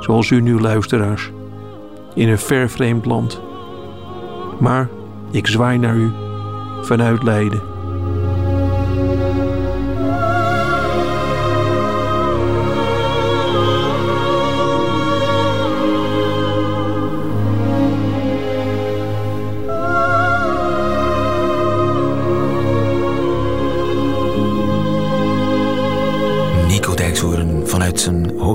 Zoals 0.00 0.30
u 0.30 0.40
nu 0.40 0.60
luisteraars. 0.60 1.30
In 2.14 2.28
een 2.28 2.38
ver 2.38 2.70
vreemd 2.70 3.04
land. 3.06 3.40
Maar 4.60 4.88
ik 5.30 5.46
zwaai 5.46 5.78
naar 5.78 5.96
u 5.96 6.12
vanuit 6.82 7.22
Leiden. 7.22 7.67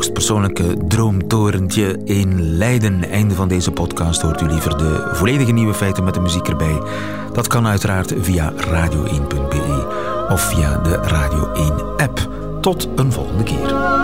Hoogstpersoonlijke 0.03 0.77
droomtorentje 0.87 1.99
in 2.03 2.57
Leiden. 2.57 3.09
Einde 3.09 3.35
van 3.35 3.47
deze 3.47 3.71
podcast 3.71 4.21
hoort 4.21 4.41
u 4.41 4.45
liever 4.45 4.77
de 4.77 5.09
volledige 5.13 5.51
nieuwe 5.51 5.73
feiten 5.73 6.03
met 6.03 6.13
de 6.13 6.19
muziek 6.19 6.47
erbij. 6.47 6.81
Dat 7.33 7.47
kan 7.47 7.67
uiteraard 7.67 8.13
via 8.17 8.53
radio1.be 8.53 9.87
of 10.29 10.41
via 10.41 10.77
de 10.77 10.95
Radio 10.95 11.51
1 11.51 11.73
app. 11.97 12.29
Tot 12.61 12.87
een 12.95 13.11
volgende 13.11 13.43
keer. 13.43 14.02